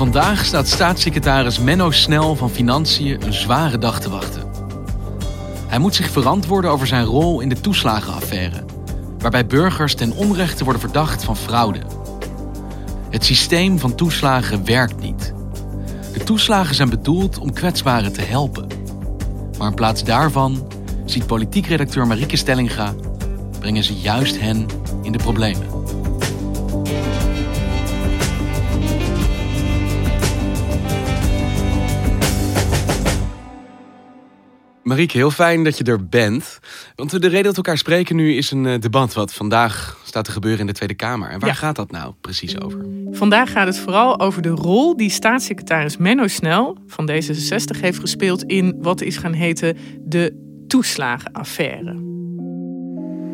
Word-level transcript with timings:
Vandaag 0.00 0.44
staat 0.44 0.68
staatssecretaris 0.68 1.58
Menno 1.58 1.90
Snel 1.90 2.36
van 2.36 2.50
Financiën 2.50 3.22
een 3.22 3.32
zware 3.32 3.78
dag 3.78 4.00
te 4.00 4.10
wachten. 4.10 4.42
Hij 5.66 5.78
moet 5.78 5.94
zich 5.94 6.10
verantwoorden 6.10 6.70
over 6.70 6.86
zijn 6.86 7.04
rol 7.04 7.40
in 7.40 7.48
de 7.48 7.60
toeslagenaffaire, 7.60 8.64
waarbij 9.18 9.46
burgers 9.46 9.94
ten 9.94 10.12
onrechte 10.12 10.64
worden 10.64 10.82
verdacht 10.82 11.24
van 11.24 11.36
fraude. 11.36 11.80
Het 13.10 13.24
systeem 13.24 13.78
van 13.78 13.94
toeslagen 13.94 14.64
werkt 14.64 15.00
niet. 15.00 15.34
De 16.12 16.24
toeslagen 16.24 16.74
zijn 16.74 16.90
bedoeld 16.90 17.38
om 17.38 17.52
kwetsbaren 17.52 18.12
te 18.12 18.22
helpen. 18.22 18.66
Maar 19.58 19.68
in 19.68 19.74
plaats 19.74 20.04
daarvan 20.04 20.72
ziet 21.04 21.26
politiek 21.26 21.66
redacteur 21.66 22.06
Marieke 22.06 22.36
Stellinga 22.36 22.94
brengen 23.58 23.84
ze 23.84 23.94
juist 23.94 24.40
hen 24.40 24.66
in 25.02 25.12
de 25.12 25.18
problemen. 25.18 25.66
Marieke, 34.90 35.16
heel 35.16 35.30
fijn 35.30 35.64
dat 35.64 35.78
je 35.78 35.84
er 35.84 36.06
bent. 36.06 36.58
Want 36.94 37.10
de 37.10 37.18
reden 37.18 37.42
dat 37.42 37.50
we 37.50 37.56
elkaar 37.56 37.78
spreken 37.78 38.16
nu 38.16 38.34
is 38.34 38.50
een 38.50 38.66
eh, 38.66 38.80
debat 38.80 39.12
wat 39.14 39.34
vandaag 39.34 40.00
staat 40.04 40.24
te 40.24 40.30
gebeuren 40.30 40.60
in 40.60 40.66
de 40.66 40.72
Tweede 40.72 40.94
Kamer. 40.94 41.30
En 41.30 41.40
waar 41.40 41.54
gaat 41.54 41.76
dat 41.76 41.90
nou 41.90 42.14
precies 42.20 42.60
over? 42.60 42.86
Vandaag 43.10 43.52
gaat 43.52 43.66
het 43.66 43.78
vooral 43.78 44.20
over 44.20 44.42
de 44.42 44.48
rol 44.48 44.96
die 44.96 45.10
staatssecretaris 45.10 45.96
Menno 45.96 46.26
Snel 46.26 46.76
van 46.86 47.10
D66 47.10 47.80
heeft 47.80 47.98
gespeeld 47.98 48.44
in 48.44 48.76
wat 48.78 49.00
is 49.00 49.16
gaan 49.16 49.32
heten 49.32 49.76
de 50.00 50.34
toeslagenaffaire. 50.66 51.92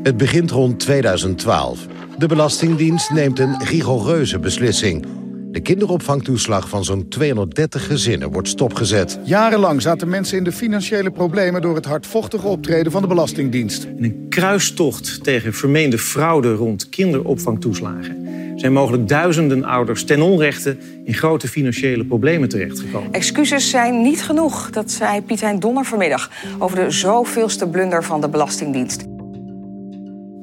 Het 0.02 0.16
begint 0.16 0.50
rond 0.50 0.80
2012. 0.80 1.86
De 2.18 2.26
Belastingdienst 2.26 3.10
neemt 3.10 3.38
een 3.38 3.64
rigoureuze 3.64 4.38
beslissing. 4.38 5.06
De 5.56 5.62
kinderopvangtoeslag 5.62 6.68
van 6.68 6.84
zo'n 6.84 7.08
230 7.08 7.86
gezinnen 7.86 8.30
wordt 8.30 8.48
stopgezet. 8.48 9.18
Jarenlang 9.24 9.82
zaten 9.82 10.08
mensen 10.08 10.38
in 10.38 10.44
de 10.44 10.52
financiële 10.52 11.10
problemen... 11.10 11.62
door 11.62 11.74
het 11.74 11.84
hardvochtige 11.84 12.46
optreden 12.46 12.92
van 12.92 13.02
de 13.02 13.08
Belastingdienst. 13.08 13.84
In 13.84 14.04
een 14.04 14.26
kruistocht 14.28 15.24
tegen 15.24 15.54
vermeende 15.54 15.98
fraude 15.98 16.54
rond 16.54 16.88
kinderopvangtoeslagen... 16.88 18.28
zijn 18.56 18.72
mogelijk 18.72 19.08
duizenden 19.08 19.64
ouders 19.64 20.04
ten 20.04 20.22
onrechte 20.22 20.76
in 21.04 21.14
grote 21.14 21.48
financiële 21.48 22.04
problemen 22.04 22.48
terechtgekomen. 22.48 23.12
Excuses 23.12 23.70
zijn 23.70 24.02
niet 24.02 24.22
genoeg, 24.22 24.70
dat 24.70 24.90
zei 24.90 25.22
Piet 25.22 25.40
Hein 25.40 25.60
Donner 25.60 25.84
vanmiddag... 25.84 26.30
over 26.58 26.76
de 26.84 26.90
zoveelste 26.90 27.68
blunder 27.68 28.04
van 28.04 28.20
de 28.20 28.28
Belastingdienst. 28.28 29.15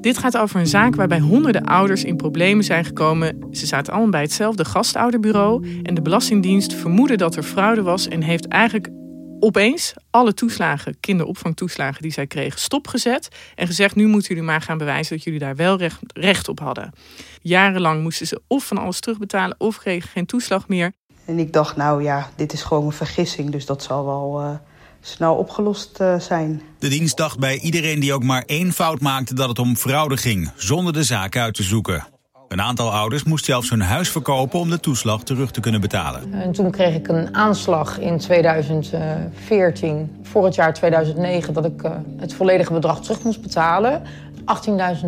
Dit 0.04 0.18
gaat 0.18 0.38
over 0.38 0.59
een 0.59 0.68
zaak 0.68 0.96
waarbij 0.96 1.20
honderden 1.20 1.64
ouders 1.64 2.04
in 2.04 2.16
problemen 2.16 2.64
zijn 2.64 2.86
gekomen. 2.86 3.48
Ze 3.52 3.66
zaten 3.66 3.94
allemaal 3.94 4.12
bij 4.12 4.22
hetzelfde 4.22 4.66
gastouderbureau. 4.66 5.82
En 5.84 5.94
de 5.94 6.02
Belastingdienst 6.02 6.73
vermoedde 6.73 7.16
dat 7.16 7.36
er 7.36 7.44
fraude 7.44 7.82
was 7.82 8.08
en 8.08 8.22
heeft 8.22 8.48
eigenlijk 8.48 8.90
opeens 9.39 9.94
alle 10.10 10.33
toeslagen, 10.33 11.00
kinderopvangtoeslagen 11.00 12.02
die 12.02 12.11
zij 12.11 12.27
kregen, 12.27 12.60
stopgezet. 12.60 13.27
En 13.55 13.67
gezegd: 13.67 13.95
nu 13.95 14.08
moeten 14.08 14.27
jullie 14.27 14.50
maar 14.50 14.61
gaan 14.61 14.77
bewijzen 14.77 15.16
dat 15.16 15.23
jullie 15.23 15.39
daar 15.39 15.55
wel 15.55 15.77
recht, 16.14 16.48
op 16.48 16.60
hadden. 16.60 16.94
Jarenlang 17.42 18.02
moesten 18.02 18.27
ze 18.27 18.42
of 18.48 18.66
van 18.66 18.77
alles 18.77 19.00
terugbetalen 19.00 19.56
of 19.58 19.77
kregen 19.77 20.10
geen 20.10 20.26
toeslag 20.26 20.67
meer. 20.67 20.92
En 21.26 21.39
ik 21.39 21.54
dacht, 21.54 21.76
nou 21.76 22.04
ja, 22.04 22.30
dit 22.36 22.54
is 22.54 22.64
gewoon 22.64 22.86
een 22.86 22.92
vergissing, 22.92 23.50
dus 23.50 23.66
dat 23.66 23.83
zal 23.83 24.06
wel. 24.06 24.42
Uh 24.42 24.56
snel 25.05 25.36
opgelost 25.36 25.99
uh, 26.02 26.19
zijn. 26.19 26.61
De 26.80 26.87
dienst 26.87 27.17
dacht 27.17 27.39
bij 27.39 27.59
iedereen 27.59 27.99
die 27.99 28.14
ook 28.14 28.23
maar 28.23 28.43
één 28.45 28.71
fout 28.71 28.99
maakte 28.99 29.33
dat 29.33 29.49
het 29.49 29.59
om 29.59 29.75
fraude 29.75 30.17
ging, 30.17 30.52
zonder 30.55 30.93
de 30.93 31.03
zaak 31.03 31.37
uit 31.37 31.53
te 31.53 31.64
zoeken. 31.64 32.05
Een 32.47 32.61
aantal 32.61 32.91
ouders 32.91 33.23
moest 33.23 33.45
zelfs 33.45 33.69
hun 33.69 33.81
huis 33.81 34.09
verkopen 34.09 34.59
om 34.59 34.69
de 34.69 34.80
toeslag 34.80 35.23
terug 35.23 35.52
te 35.52 35.59
kunnen 35.59 35.81
betalen. 35.81 36.33
En 36.33 36.52
toen 36.52 36.71
kreeg 36.71 36.95
ik 36.95 37.08
een 37.08 37.36
aanslag 37.36 37.99
in 37.99 38.17
2014, 38.17 40.11
voor 40.23 40.45
het 40.45 40.55
jaar 40.55 40.73
2009, 40.73 41.53
dat 41.53 41.65
ik 41.65 41.83
uh, 41.83 41.91
het 42.17 42.33
volledige 42.33 42.73
bedrag 42.73 43.02
terug 43.02 43.23
moest 43.23 43.41
betalen. 43.41 44.02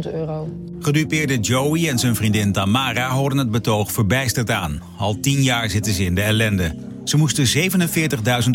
18.000 0.06 0.14
euro. 0.14 0.50
Gedupeerde 0.80 1.40
Joey 1.40 1.90
en 1.90 2.00
zijn 2.00 2.16
vriendin 2.16 2.52
Tamara 2.52 3.10
hoorden 3.10 3.38
het 3.38 3.52
betoog 3.52 3.92
verbijsterd 3.92 4.52
aan. 4.52 4.82
Al 4.98 5.20
tien 5.20 5.42
jaar 5.42 5.70
zitten 5.70 5.94
ze 5.94 6.04
in 6.04 6.16
de 6.16 6.22
ellende. 6.22 6.76
Ze 7.06 7.18
moesten 7.18 7.72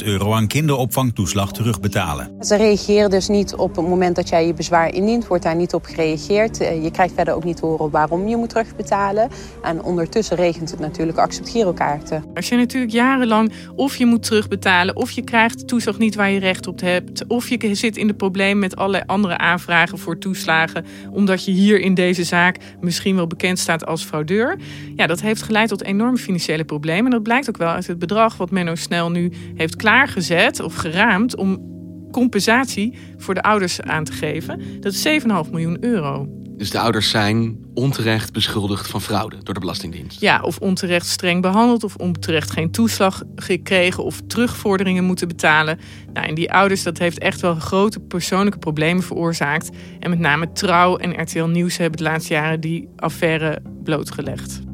47.000 0.00 0.04
euro 0.04 0.34
aan 0.34 0.46
kinderopvangtoeslag 0.46 1.52
terugbetalen. 1.52 2.30
Ze 2.40 2.56
reageren 2.56 3.10
dus 3.10 3.28
niet 3.28 3.54
op 3.54 3.76
het 3.76 3.86
moment 3.86 4.16
dat 4.16 4.28
jij 4.28 4.46
je 4.46 4.54
bezwaar 4.54 4.94
indient, 4.94 5.26
wordt 5.26 5.42
daar 5.42 5.56
niet 5.56 5.74
op 5.74 5.84
gereageerd. 5.84 6.60
Eh, 6.60 6.82
je 6.82 6.90
krijgt 6.90 7.14
verder 7.14 7.34
ook 7.34 7.44
niet 7.44 7.56
te 7.56 7.66
horen 7.66 7.90
waarom 7.90 8.28
je 8.28 8.36
moet 8.36 8.48
terugbetalen. 8.48 9.30
En 9.62 9.82
ondertussen 9.82 10.36
regent 10.36 10.70
het 10.70 10.80
natuurlijk 10.80 11.18
accept-girokaarten. 11.18 12.24
Als 12.34 12.48
je 12.48 12.56
natuurlijk 12.56 12.92
jarenlang 12.92 13.52
of 13.76 13.96
je 13.96 14.06
moet 14.06 14.22
terugbetalen, 14.22 14.96
of 14.96 15.10
je 15.10 15.22
krijgt 15.22 15.68
toeslag 15.68 15.98
niet 15.98 16.14
waar 16.14 16.30
je 16.30 16.38
recht 16.38 16.66
op 16.66 16.80
hebt, 16.80 17.26
of 17.26 17.48
je 17.48 17.74
zit 17.74 17.96
in 17.96 18.06
de 18.06 18.14
probleem 18.14 18.58
met 18.58 18.76
allerlei 18.76 19.04
andere 19.06 19.38
aanvragen 19.38 19.98
voor 19.98 20.18
toeslagen, 20.18 20.84
omdat 21.10 21.44
je 21.44 21.50
hier 21.50 21.80
in 21.80 21.94
deze 21.94 22.24
zaak 22.24 22.56
misschien 22.80 23.16
wel 23.16 23.26
bekend 23.26 23.58
staat 23.58 23.86
als 23.86 24.04
fraudeur. 24.04 24.58
Ja, 24.96 25.06
dat 25.06 25.20
heeft 25.20 25.42
geleid 25.42 25.68
tot 25.68 25.84
enorme 25.84 26.16
financiële 26.18 26.64
problemen. 26.64 27.04
En 27.04 27.10
dat 27.10 27.22
blijkt 27.22 27.48
ook 27.48 27.56
wel 27.56 27.68
uit 27.68 27.86
het 27.86 27.98
bedrag 27.98 28.38
wat 28.40 28.50
Menno 28.50 28.74
Snel 28.74 29.10
nu 29.10 29.32
heeft 29.54 29.76
klaargezet 29.76 30.60
of 30.60 30.74
geraamd 30.74 31.36
om 31.36 31.68
compensatie 32.10 32.98
voor 33.16 33.34
de 33.34 33.42
ouders 33.42 33.80
aan 33.80 34.04
te 34.04 34.12
geven. 34.12 34.80
Dat 34.80 34.92
is 34.92 35.08
7,5 35.22 35.50
miljoen 35.50 35.84
euro. 35.84 36.28
Dus 36.60 36.70
de 36.70 36.78
ouders 36.78 37.10
zijn 37.10 37.58
onterecht 37.74 38.32
beschuldigd 38.32 38.88
van 38.88 39.00
fraude 39.00 39.36
door 39.42 39.54
de 39.54 39.60
Belastingdienst? 39.60 40.20
Ja, 40.20 40.40
of 40.42 40.58
onterecht 40.58 41.06
streng 41.06 41.42
behandeld, 41.42 41.84
of 41.84 41.96
onterecht 41.96 42.50
geen 42.50 42.70
toeslag 42.70 43.22
gekregen, 43.34 44.04
of 44.04 44.20
terugvorderingen 44.26 45.04
moeten 45.04 45.28
betalen. 45.28 45.78
Nou, 46.12 46.26
en 46.26 46.34
die 46.34 46.52
ouders, 46.52 46.82
dat 46.82 46.98
heeft 46.98 47.18
echt 47.18 47.40
wel 47.40 47.54
grote 47.54 48.00
persoonlijke 48.00 48.58
problemen 48.58 49.02
veroorzaakt. 49.02 49.70
En 50.00 50.10
met 50.10 50.18
name 50.18 50.52
Trouw 50.52 50.96
en 50.96 51.22
RTL 51.22 51.44
Nieuws 51.44 51.76
hebben 51.76 51.98
de 51.98 52.04
laatste 52.04 52.32
jaren 52.32 52.60
die 52.60 52.88
affaire 52.96 53.62
blootgelegd. 53.82 54.69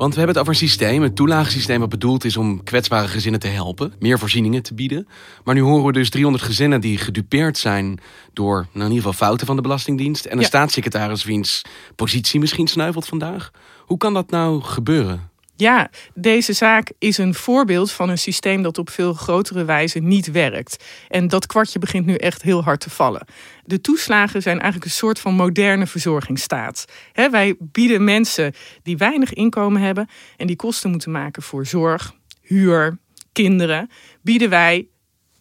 Want 0.00 0.12
we 0.12 0.18
hebben 0.18 0.36
het 0.36 0.48
over 0.48 0.62
een 0.62 0.68
systeem, 0.68 1.02
een 1.02 1.14
toelagensysteem 1.14 1.80
wat 1.80 1.88
bedoeld 1.88 2.24
is 2.24 2.36
om 2.36 2.62
kwetsbare 2.62 3.08
gezinnen 3.08 3.40
te 3.40 3.46
helpen, 3.46 3.92
meer 3.98 4.18
voorzieningen 4.18 4.62
te 4.62 4.74
bieden. 4.74 5.08
Maar 5.44 5.54
nu 5.54 5.60
horen 5.60 5.84
we 5.84 5.92
dus 5.92 6.10
300 6.10 6.44
gezinnen 6.44 6.80
die 6.80 6.98
gedupeerd 6.98 7.58
zijn 7.58 8.00
door 8.32 8.54
nou, 8.54 8.66
in 8.72 8.80
ieder 8.80 8.96
geval 8.96 9.26
fouten 9.26 9.46
van 9.46 9.56
de 9.56 9.62
Belastingdienst. 9.62 10.24
En 10.24 10.38
een 10.38 10.44
staatssecretaris 10.44 11.24
wiens 11.24 11.62
positie 11.96 12.40
misschien 12.40 12.66
snuivelt 12.66 13.06
vandaag. 13.06 13.50
Hoe 13.86 13.98
kan 13.98 14.14
dat 14.14 14.30
nou 14.30 14.62
gebeuren? 14.62 15.29
Ja, 15.60 15.90
deze 16.14 16.52
zaak 16.52 16.92
is 16.98 17.18
een 17.18 17.34
voorbeeld 17.34 17.90
van 17.90 18.08
een 18.08 18.18
systeem 18.18 18.62
dat 18.62 18.78
op 18.78 18.90
veel 18.90 19.14
grotere 19.14 19.64
wijze 19.64 19.98
niet 19.98 20.30
werkt. 20.30 20.84
En 21.08 21.28
dat 21.28 21.46
kwartje 21.46 21.78
begint 21.78 22.06
nu 22.06 22.14
echt 22.14 22.42
heel 22.42 22.62
hard 22.62 22.80
te 22.80 22.90
vallen. 22.90 23.26
De 23.64 23.80
toeslagen 23.80 24.42
zijn 24.42 24.60
eigenlijk 24.60 24.84
een 24.84 24.96
soort 24.96 25.18
van 25.18 25.34
moderne 25.34 25.86
verzorgingsstaat. 25.86 26.84
wij 27.30 27.56
bieden 27.58 28.04
mensen 28.04 28.52
die 28.82 28.96
weinig 28.96 29.32
inkomen 29.32 29.82
hebben 29.82 30.08
en 30.36 30.46
die 30.46 30.56
kosten 30.56 30.90
moeten 30.90 31.10
maken 31.10 31.42
voor 31.42 31.66
zorg, 31.66 32.14
huur, 32.42 32.98
kinderen, 33.32 33.90
bieden 34.22 34.50
wij 34.50 34.88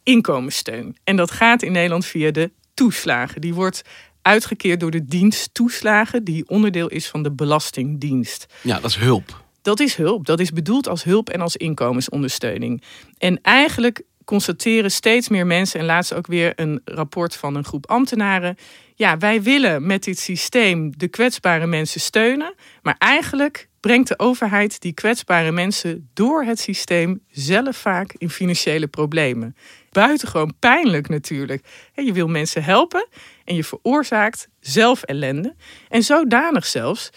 inkomenssteun. 0.03 0.97
En 1.03 1.15
dat 1.15 1.31
gaat 1.31 1.61
in 1.61 1.71
Nederland 1.71 2.05
via 2.05 2.31
de 2.31 2.51
toeslagen. 2.73 3.41
Die 3.41 3.53
wordt 3.53 3.81
uitgekeerd 4.21 4.79
door 4.79 4.91
de 4.91 5.05
dienst 5.05 5.53
toeslagen, 5.53 6.23
die 6.23 6.49
onderdeel 6.49 6.87
is 6.87 7.07
van 7.07 7.23
de 7.23 7.31
Belastingdienst. 7.31 8.45
Ja, 8.61 8.79
dat 8.79 8.89
is 8.89 8.97
hulp. 8.97 9.47
Dat 9.61 9.79
is 9.79 9.95
hulp. 9.95 10.25
Dat 10.25 10.39
is 10.39 10.51
bedoeld 10.51 10.87
als 10.87 11.03
hulp 11.03 11.29
en 11.29 11.41
als 11.41 11.55
inkomensondersteuning. 11.55 12.83
En 13.17 13.41
eigenlijk 13.41 14.03
constateren 14.25 14.91
steeds 14.91 15.29
meer 15.29 15.45
mensen, 15.45 15.79
en 15.79 15.85
laatst 15.85 16.13
ook 16.13 16.27
weer 16.27 16.53
een 16.55 16.81
rapport 16.85 17.35
van 17.35 17.55
een 17.55 17.63
groep 17.63 17.89
ambtenaren. 17.89 18.55
Ja, 18.95 19.17
wij 19.17 19.41
willen 19.41 19.85
met 19.85 20.03
dit 20.03 20.19
systeem 20.19 20.97
de 20.97 21.07
kwetsbare 21.07 21.65
mensen 21.65 22.01
steunen, 22.01 22.53
maar 22.81 22.95
eigenlijk 22.97 23.69
brengt 23.79 24.07
de 24.07 24.19
overheid 24.19 24.81
die 24.81 24.93
kwetsbare 24.93 25.51
mensen 25.51 26.09
door 26.13 26.43
het 26.43 26.59
systeem 26.59 27.21
zelf 27.31 27.77
vaak 27.77 28.13
in 28.17 28.29
financiële 28.29 28.87
problemen. 28.87 29.55
buitengewoon 29.91 30.53
pijnlijk 30.59 31.09
natuurlijk. 31.09 31.65
Je 31.93 32.13
wil 32.13 32.27
mensen 32.27 32.63
helpen 32.63 33.07
en 33.45 33.55
je 33.55 33.63
veroorzaakt 33.63 34.47
zelf 34.59 35.03
ellende. 35.03 35.55
En 35.89 36.03
zodanig 36.03 36.65
zelfs 36.65 37.09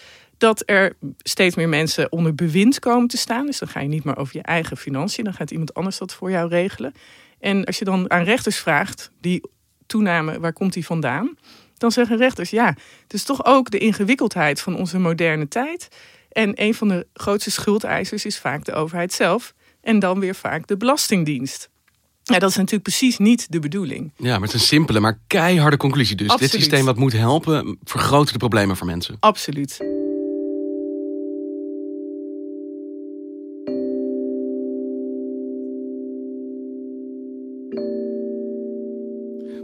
dat 0.43 0.63
er 0.65 0.95
steeds 1.17 1.55
meer 1.55 1.69
mensen 1.69 2.11
onder 2.11 2.35
bewind 2.35 2.79
komen 2.79 3.07
te 3.07 3.17
staan. 3.17 3.45
Dus 3.45 3.59
dan 3.59 3.67
ga 3.67 3.79
je 3.79 3.87
niet 3.87 4.03
meer 4.03 4.17
over 4.17 4.35
je 4.35 4.41
eigen 4.41 4.77
financiën, 4.77 5.23
dan 5.23 5.33
gaat 5.33 5.51
iemand 5.51 5.73
anders 5.73 5.97
dat 5.97 6.13
voor 6.13 6.31
jou 6.31 6.49
regelen. 6.49 6.93
En 7.39 7.65
als 7.65 7.79
je 7.79 7.85
dan 7.85 8.11
aan 8.11 8.23
rechters 8.23 8.57
vraagt, 8.57 9.11
die 9.21 9.41
toename, 9.85 10.39
waar 10.39 10.53
komt 10.53 10.73
die 10.73 10.85
vandaan? 10.85 11.37
Dan 11.77 11.91
zeggen 11.91 12.17
rechters, 12.17 12.49
ja, 12.49 12.75
het 13.03 13.13
is 13.13 13.23
toch 13.23 13.45
ook 13.45 13.71
de 13.71 13.77
ingewikkeldheid 13.77 14.61
van 14.61 14.75
onze 14.75 14.99
moderne 14.99 15.47
tijd. 15.47 15.87
En 16.31 16.61
een 16.61 16.73
van 16.73 16.87
de 16.87 17.07
grootste 17.13 17.51
schuldeisers 17.51 18.25
is 18.25 18.39
vaak 18.39 18.65
de 18.65 18.73
overheid 18.73 19.13
zelf. 19.13 19.53
En 19.81 19.99
dan 19.99 20.19
weer 20.19 20.35
vaak 20.35 20.67
de 20.67 20.77
Belastingdienst. 20.77 21.69
Ja, 22.23 22.39
dat 22.39 22.49
is 22.49 22.55
natuurlijk 22.55 22.83
precies 22.83 23.17
niet 23.17 23.51
de 23.51 23.59
bedoeling. 23.59 24.11
Ja, 24.17 24.31
maar 24.31 24.47
het 24.47 24.53
is 24.53 24.61
een 24.61 24.67
simpele, 24.67 24.99
maar 24.99 25.19
keiharde 25.27 25.77
conclusie. 25.77 26.15
Dus 26.15 26.27
Absoluut. 26.27 26.51
dit 26.51 26.61
systeem 26.61 26.85
wat 26.85 26.97
moet 26.97 27.13
helpen, 27.13 27.77
vergroot 27.83 28.31
de 28.31 28.37
problemen 28.37 28.77
voor 28.77 28.87
mensen. 28.87 29.17
Absoluut. 29.19 30.02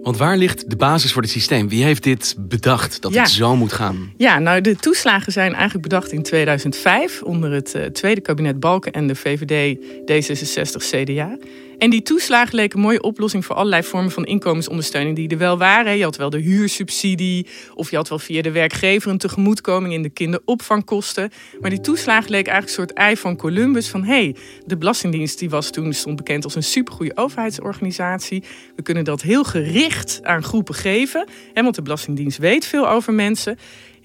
Want 0.03 0.17
waar 0.17 0.37
ligt 0.37 0.69
de 0.69 0.75
basis 0.75 1.13
voor 1.13 1.21
dit 1.21 1.31
systeem? 1.31 1.69
Wie 1.69 1.83
heeft 1.83 2.03
dit 2.03 2.35
bedacht 2.37 3.01
dat 3.01 3.13
Ja. 3.13 3.21
het 3.21 3.31
zo 3.31 3.55
moet 3.55 3.73
gaan? 3.73 4.13
Ja, 4.17 4.39
nou 4.39 4.61
de 4.61 4.75
toeslagen 4.75 5.31
zijn 5.31 5.53
eigenlijk 5.53 5.83
bedacht 5.83 6.11
in 6.11 6.23
2005 6.23 7.21
onder 7.23 7.51
het 7.51 7.73
eh, 7.75 7.85
tweede 7.85 8.21
kabinet 8.21 8.59
Balken 8.59 8.91
en 8.91 9.07
de 9.07 9.15
VVD 9.15 9.77
D66 10.11 10.77
CDA. 10.89 11.37
En 11.79 11.89
die 11.89 12.01
toeslagen 12.01 12.55
leken 12.55 12.77
een 12.77 12.83
mooie 12.83 13.01
oplossing 13.01 13.45
voor 13.45 13.55
allerlei 13.55 13.83
vormen 13.83 14.11
van 14.11 14.25
inkomensondersteuning 14.25 15.15
die 15.15 15.29
er 15.29 15.37
wel 15.37 15.57
waren. 15.57 15.97
Je 15.97 16.03
had 16.03 16.15
wel 16.15 16.29
de 16.29 16.39
huursubsidie 16.39 17.47
of 17.73 17.89
je 17.89 17.95
had 17.95 18.09
wel 18.09 18.19
via 18.19 18.41
de 18.41 18.51
werkgever 18.51 19.11
een 19.11 19.17
tegemoetkoming 19.17 19.93
in 19.93 20.01
de 20.01 20.09
kinderopvangkosten. 20.09 21.31
Maar 21.61 21.69
die 21.69 21.81
toeslagen 21.81 22.31
leken 22.31 22.51
eigenlijk 22.51 22.79
een 22.79 22.87
soort 22.87 23.07
ei 23.07 23.17
van 23.17 23.35
Columbus 23.35 23.87
van 23.87 24.03
hé, 24.03 24.13
hey, 24.13 24.35
de 24.65 24.77
Belastingdienst 24.77 25.39
die 25.39 25.49
was 25.49 25.69
toen 25.69 25.93
stond 25.93 26.15
bekend 26.15 26.43
als 26.43 26.55
een 26.55 26.63
supergoeie 26.63 27.17
overheidsorganisatie. 27.17 28.43
We 28.75 28.81
kunnen 28.81 29.03
dat 29.03 29.21
heel 29.21 29.43
gericht 29.43 30.19
aan 30.23 30.43
groepen 30.43 30.75
geven, 30.75 31.27
hè, 31.53 31.63
want 31.63 31.75
de 31.75 31.81
Belastingdienst 31.81 32.37
weet 32.37 32.65
veel 32.65 32.89
over 32.89 33.13
mensen. 33.13 33.57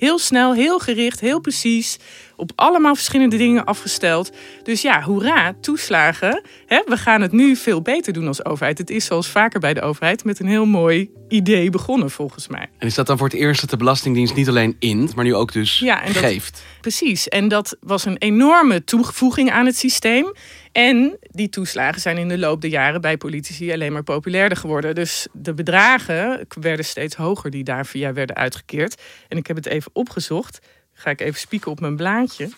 Heel 0.04 0.18
snel, 0.18 0.54
heel 0.54 0.78
gericht, 0.78 1.20
heel 1.20 1.40
precies. 1.40 1.98
Op 2.36 2.52
allemaal 2.54 2.94
verschillende 2.94 3.36
dingen 3.36 3.64
afgesteld. 3.64 4.30
Dus 4.62 4.82
ja, 4.82 5.02
hoera, 5.02 5.54
toeslagen. 5.60 6.42
Hè, 6.66 6.82
we 6.86 6.96
gaan 6.96 7.20
het 7.20 7.32
nu 7.32 7.56
veel 7.56 7.82
beter 7.82 8.12
doen 8.12 8.26
als 8.26 8.44
overheid. 8.44 8.78
Het 8.78 8.90
is 8.90 9.04
zoals 9.04 9.28
vaker 9.28 9.60
bij 9.60 9.74
de 9.74 9.80
overheid 9.80 10.24
met 10.24 10.40
een 10.40 10.46
heel 10.46 10.66
mooi 10.66 11.10
idee 11.28 11.70
begonnen, 11.70 12.10
volgens 12.10 12.48
mij. 12.48 12.68
En 12.78 12.86
is 12.86 12.94
dat 12.94 13.06
dan 13.06 13.18
voor 13.18 13.26
het 13.28 13.36
eerst 13.36 13.60
dat 13.60 13.70
de 13.70 13.76
Belastingdienst 13.76 14.34
niet 14.34 14.48
alleen 14.48 14.76
int, 14.78 15.14
maar 15.14 15.24
nu 15.24 15.34
ook 15.34 15.52
dus 15.52 15.78
Ja, 15.78 16.02
en 16.02 16.12
dat- 16.12 16.22
geeft? 16.22 16.62
Precies. 16.80 17.28
En 17.28 17.48
dat 17.48 17.76
was 17.80 18.04
een 18.04 18.18
enorme 18.18 18.84
toevoeging 18.84 19.50
aan 19.50 19.66
het 19.66 19.76
systeem. 19.76 20.32
En 20.75 21.19
die 21.21 21.49
toeslagen 21.49 22.00
zijn 22.00 22.19
in 22.19 22.29
de 22.29 22.38
loop 22.38 22.61
der 22.61 22.71
jaren 22.71 23.00
bij 23.00 23.17
politici 23.17 23.73
alleen 23.73 23.93
maar 23.93 24.03
populairder 24.03 24.59
geworden. 24.59 24.94
Dus 24.94 25.26
de 25.32 25.55
bedragen 25.55 26.47
werden 26.61 26.85
steeds 26.85 27.15
hoger 27.15 27.50
die 27.50 27.65
daar 27.65 27.87
via 27.87 28.12
werden 28.12 28.37
uitgekeerd. 28.37 29.03
En 29.29 29.37
ik 29.37 29.47
heb 29.47 29.56
het 29.56 29.67
even 29.67 29.91
opgezocht. 29.94 30.67
Ga 30.93 31.11
ik 31.11 31.21
even 31.21 31.41
spieken 31.41 31.71
op 31.71 31.81
mijn 31.81 31.97
blaadje. 31.97 32.50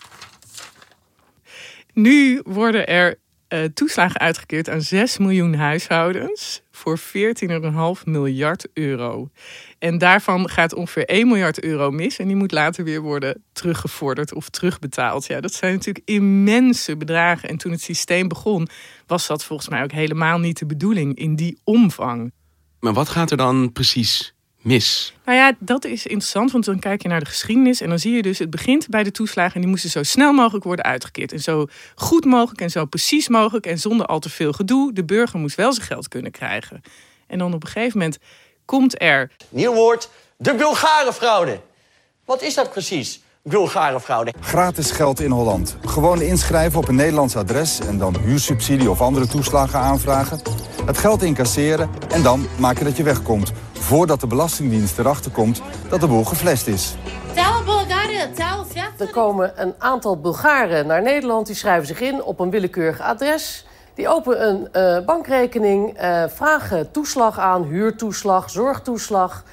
Nu 1.93 2.41
worden 2.43 2.87
er 2.87 3.17
eh, 3.47 3.63
toeslagen 3.63 4.19
uitgekeerd 4.19 4.69
aan 4.69 4.81
6 4.81 5.17
miljoen 5.17 5.53
huishoudens 5.53 6.61
voor 6.77 6.99
14,5 6.99 8.03
miljard 8.05 8.67
euro. 8.73 9.29
En 9.79 9.97
daarvan 9.97 10.49
gaat 10.49 10.73
ongeveer 10.73 11.05
1 11.05 11.27
miljard 11.27 11.63
euro 11.63 11.91
mis 11.91 12.17
en 12.17 12.27
die 12.27 12.35
moet 12.35 12.51
later 12.51 12.83
weer 12.83 13.01
worden 13.01 13.43
teruggevorderd 13.51 14.33
of 14.33 14.49
terugbetaald. 14.49 15.25
Ja, 15.25 15.41
dat 15.41 15.53
zijn 15.53 15.73
natuurlijk 15.73 16.09
immense 16.09 16.97
bedragen. 16.97 17.49
En 17.49 17.57
toen 17.57 17.71
het 17.71 17.81
systeem 17.81 18.27
begon, 18.27 18.67
was 19.07 19.27
dat 19.27 19.43
volgens 19.43 19.69
mij 19.69 19.83
ook 19.83 19.91
helemaal 19.91 20.39
niet 20.39 20.59
de 20.59 20.65
bedoeling 20.65 21.17
in 21.17 21.35
die 21.35 21.59
omvang. 21.63 22.31
Maar 22.79 22.93
wat 22.93 23.09
gaat 23.09 23.31
er 23.31 23.37
dan 23.37 23.71
precies 23.71 24.35
mis? 24.61 25.13
Nou 25.25 25.37
ja, 25.37 25.55
dat 25.59 25.85
is 25.85 26.05
interessant, 26.05 26.51
want 26.51 26.65
dan 26.65 26.79
kijk 26.79 27.01
je 27.01 27.07
naar 27.07 27.19
de 27.19 27.25
geschiedenis 27.25 27.81
en 27.81 27.89
dan 27.89 27.99
zie 27.99 28.15
je 28.15 28.21
dus, 28.21 28.39
het 28.39 28.49
begint 28.49 28.87
bij 28.89 29.03
de 29.03 29.11
toeslagen 29.11 29.55
en 29.55 29.61
die 29.61 29.69
moesten 29.69 29.89
zo 29.89 30.03
snel 30.03 30.33
mogelijk 30.33 30.63
worden 30.63 30.85
uitgekeerd. 30.85 31.31
En 31.31 31.39
zo 31.39 31.67
goed 31.95 32.25
mogelijk 32.25 32.61
en 32.61 32.69
zo 32.69 32.85
precies 32.85 33.27
mogelijk 33.27 33.65
en 33.65 33.79
zonder 33.79 34.05
al 34.05 34.19
te 34.19 34.29
veel 34.29 34.51
gedoe. 34.51 34.93
De 34.93 35.03
burger 35.03 35.39
moest 35.39 35.55
wel 35.55 35.73
zijn 35.73 35.87
geld 35.87 36.07
kunnen 36.07 36.31
krijgen. 36.31 36.81
En 37.27 37.37
dan 37.37 37.53
op 37.53 37.63
een 37.63 37.69
gegeven 37.69 37.97
moment 37.97 38.17
komt 38.65 39.01
er 39.01 39.31
Nieuw 39.49 39.73
woord, 39.73 40.09
de 40.37 40.55
Bulgarenfraude. 40.55 41.59
Wat 42.25 42.41
is 42.41 42.53
dat 42.53 42.71
precies, 42.71 43.21
Bulgarenfraude? 43.43 44.33
Gratis 44.39 44.91
geld 44.91 45.19
in 45.19 45.31
Holland. 45.31 45.77
Gewoon 45.85 46.21
inschrijven 46.21 46.79
op 46.79 46.87
een 46.87 46.95
Nederlands 46.95 47.35
adres 47.35 47.79
en 47.79 47.97
dan 47.97 48.19
huursubsidie 48.19 48.89
of 48.89 49.01
andere 49.01 49.27
toeslagen 49.27 49.79
aanvragen. 49.79 50.41
Het 50.85 50.97
geld 50.97 51.23
incasseren 51.23 51.89
en 52.09 52.21
dan 52.21 52.47
maken 52.59 52.85
dat 52.85 52.97
je 52.97 53.03
wegkomt. 53.03 53.51
Voordat 53.87 54.19
de 54.19 54.27
Belastingdienst 54.27 54.99
erachter 54.99 55.31
komt 55.31 55.61
dat 55.89 55.99
de 55.99 56.07
boel 56.07 56.23
geflest 56.23 56.67
is. 56.67 56.95
Tel 57.33 57.63
Bulgaren, 57.63 58.33
tel 58.33 58.65
Er 58.97 59.09
komen 59.11 59.61
een 59.61 59.73
aantal 59.77 60.19
Bulgaren 60.19 60.87
naar 60.87 61.01
Nederland. 61.01 61.47
Die 61.47 61.55
schrijven 61.55 61.87
zich 61.87 62.01
in 62.01 62.23
op 62.23 62.39
een 62.39 62.49
willekeurig 62.49 63.01
adres. 63.01 63.65
Die 63.93 64.09
openen 64.09 64.47
een 64.47 64.71
eh, 64.71 65.05
bankrekening, 65.05 65.97
eh, 65.97 66.23
vragen 66.27 66.91
toeslag 66.91 67.39
aan, 67.39 67.63
huurtoeslag, 67.63 68.49
zorgtoeslag. 68.49 69.43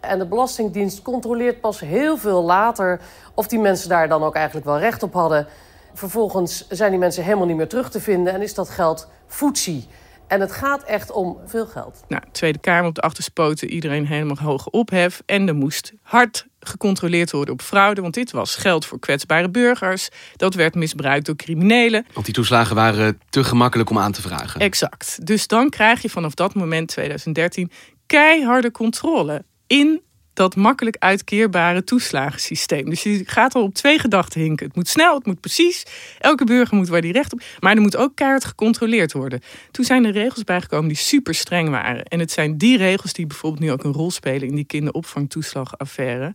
En 0.00 0.18
de 0.18 0.26
Belastingdienst 0.26 1.02
controleert 1.02 1.60
pas 1.60 1.80
heel 1.80 2.16
veel 2.16 2.42
later 2.42 3.00
of 3.34 3.46
die 3.46 3.58
mensen 3.58 3.88
daar 3.88 4.08
dan 4.08 4.22
ook 4.22 4.34
eigenlijk 4.34 4.66
wel 4.66 4.78
recht 4.78 5.02
op 5.02 5.12
hadden. 5.12 5.46
Vervolgens 5.92 6.68
zijn 6.68 6.90
die 6.90 7.00
mensen 7.00 7.24
helemaal 7.24 7.46
niet 7.46 7.56
meer 7.56 7.68
terug 7.68 7.90
te 7.90 8.00
vinden 8.00 8.32
en 8.32 8.42
is 8.42 8.54
dat 8.54 8.70
geld 8.70 9.08
foetsie. 9.26 9.88
En 10.26 10.40
het 10.40 10.52
gaat 10.52 10.82
echt 10.82 11.10
om 11.10 11.38
veel 11.46 11.66
geld. 11.66 12.04
nou, 12.08 12.22
Tweede 12.32 12.58
Kamer 12.58 12.88
op 12.88 12.94
de 12.94 13.00
achterspoten, 13.00 13.70
iedereen 13.70 14.06
helemaal 14.06 14.36
hoge 14.36 14.70
ophef. 14.70 15.22
En 15.26 15.48
er 15.48 15.54
moest 15.54 15.92
hard 16.02 16.46
gecontroleerd 16.60 17.30
worden 17.30 17.54
op 17.54 17.62
fraude, 17.62 18.00
want 18.00 18.14
dit 18.14 18.30
was 18.30 18.56
geld 18.56 18.86
voor 18.86 18.98
kwetsbare 18.98 19.50
burgers. 19.50 20.08
Dat 20.36 20.54
werd 20.54 20.74
misbruikt 20.74 21.26
door 21.26 21.36
criminelen. 21.36 22.06
Want 22.12 22.26
die 22.26 22.34
toeslagen 22.34 22.74
waren 22.74 23.20
te 23.30 23.44
gemakkelijk 23.44 23.90
om 23.90 23.98
aan 23.98 24.12
te 24.12 24.22
vragen. 24.22 24.60
Exact. 24.60 25.26
Dus 25.26 25.46
dan 25.46 25.70
krijg 25.70 26.02
je 26.02 26.10
vanaf 26.10 26.34
dat 26.34 26.54
moment, 26.54 26.88
2013, 26.88 27.70
keiharde 28.06 28.70
controle 28.70 29.44
in 29.66 30.02
dat 30.34 30.56
makkelijk 30.56 30.96
uitkeerbare 30.98 31.84
toeslagensysteem. 31.84 32.90
Dus 32.90 33.02
je 33.02 33.22
gaat 33.26 33.54
al 33.54 33.62
op 33.62 33.74
twee 33.74 33.98
gedachten 33.98 34.40
hinken. 34.40 34.66
Het 34.66 34.76
moet 34.76 34.88
snel, 34.88 35.14
het 35.14 35.26
moet 35.26 35.40
precies. 35.40 35.82
Elke 36.18 36.44
burger 36.44 36.76
moet 36.76 36.88
waar 36.88 37.00
die 37.00 37.12
recht 37.12 37.32
op. 37.32 37.42
Maar 37.60 37.74
er 37.74 37.80
moet 37.80 37.96
ook 37.96 38.14
keihard 38.14 38.44
gecontroleerd 38.44 39.12
worden. 39.12 39.40
Toen 39.70 39.84
zijn 39.84 40.04
er 40.04 40.12
regels 40.12 40.44
bijgekomen 40.44 40.88
die 40.88 40.96
super 40.96 41.34
streng 41.34 41.68
waren. 41.68 42.04
En 42.04 42.18
het 42.18 42.30
zijn 42.30 42.58
die 42.58 42.76
regels 42.76 43.12
die 43.12 43.26
bijvoorbeeld 43.26 43.62
nu 43.62 43.72
ook 43.72 43.84
een 43.84 43.92
rol 43.92 44.10
spelen 44.10 44.48
in 44.48 44.54
die 44.54 44.64
kinderopvangtoeslagaffaire. 44.64 46.34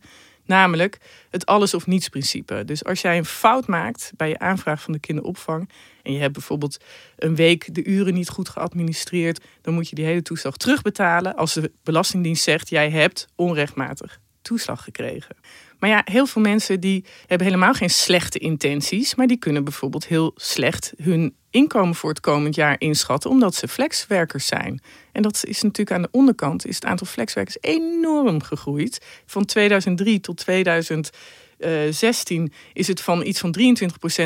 Namelijk 0.50 0.98
het 1.30 1.46
alles 1.46 1.74
of 1.74 1.88
niets 1.88 2.10
principe. 2.10 2.66
Dus 2.66 2.84
als 2.84 3.02
jij 3.02 3.18
een 3.18 3.26
fout 3.26 3.68
maakt 3.68 4.12
bij 4.16 4.30
je 4.30 4.40
aanvraag 4.40 4.82
van 4.82 4.94
de 4.94 5.00
kinderopvang. 5.00 5.70
en 6.04 6.14
je 6.14 6.20
hebt 6.20 6.34
bijvoorbeeld 6.34 6.78
een 7.18 7.36
week 7.36 7.74
de 7.74 7.86
uren 7.86 8.14
niet 8.14 8.30
goed 8.30 8.50
geadministreerd. 8.50 9.44
dan 9.62 9.74
moet 9.74 9.90
je 9.90 9.96
die 9.96 10.06
hele 10.06 10.22
toeslag 10.22 10.58
terugbetalen. 10.58 11.36
als 11.36 11.54
de 11.54 11.72
Belastingdienst 11.84 12.44
zegt: 12.44 12.70
jij 12.70 12.90
hebt 12.90 13.28
onrechtmatig 13.36 14.20
toeslag 14.42 14.84
gekregen. 14.84 15.36
Maar 15.80 15.90
ja, 15.90 16.02
heel 16.06 16.26
veel 16.26 16.42
mensen 16.42 16.80
die 16.80 17.06
hebben 17.26 17.48
helemaal 17.48 17.74
geen 17.74 17.90
slechte 17.90 18.40
intenties. 18.40 19.16
maar 19.16 19.28
die 19.28 19.38
kunnen 19.38 19.64
bijvoorbeeld 19.64 20.08
heel 20.08 20.32
slecht 20.36 20.94
hun 20.98 21.36
inkomen 21.50 21.96
voor 21.96 22.10
het 22.10 22.20
komend 22.20 22.56
jaar 22.56 22.76
inschatten. 22.78 23.30
omdat 23.30 23.56
ze 23.56 23.68
flexwerkers 23.68 24.46
zijn. 24.46 24.82
En 25.12 25.22
dat 25.22 25.46
is 25.46 25.62
natuurlijk 25.62 25.96
aan 25.96 26.02
de 26.02 26.10
onderkant 26.12 26.66
is 26.66 26.76
het 26.76 26.86
aantal 26.86 27.08
flexwerkers 27.08 27.58
enorm 27.62 28.44
gegroeid. 28.44 29.06
Van 29.26 29.46
2003 29.46 30.20
tot 30.20 30.38
2016 30.38 32.52
is 32.74 32.88
het 32.88 33.02
van 33.02 33.26
iets 33.26 33.40
van 33.40 33.56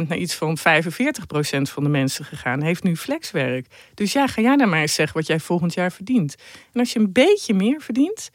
23% 0.04 0.08
naar 0.08 0.18
iets 0.18 0.34
van 0.34 0.58
45% 0.58 0.62
van 1.62 1.84
de 1.84 1.90
mensen 1.90 2.26
gegaan. 2.26 2.62
Heeft 2.62 2.84
nu 2.84 2.98
flexwerk. 2.98 3.68
Dus 3.94 4.14
ja, 4.14 4.28
ga 4.28 4.42
jij 4.42 4.56
nou 4.56 4.70
maar 4.70 4.82
eens 4.82 4.94
zeggen 4.94 5.18
wat 5.18 5.28
jij 5.28 5.40
volgend 5.40 5.74
jaar 5.74 5.92
verdient. 5.92 6.36
En 6.74 6.80
als 6.80 6.94
je 6.94 7.00
een 7.00 7.12
beetje 7.12 7.54
meer 7.54 7.82
verdient, 7.82 8.30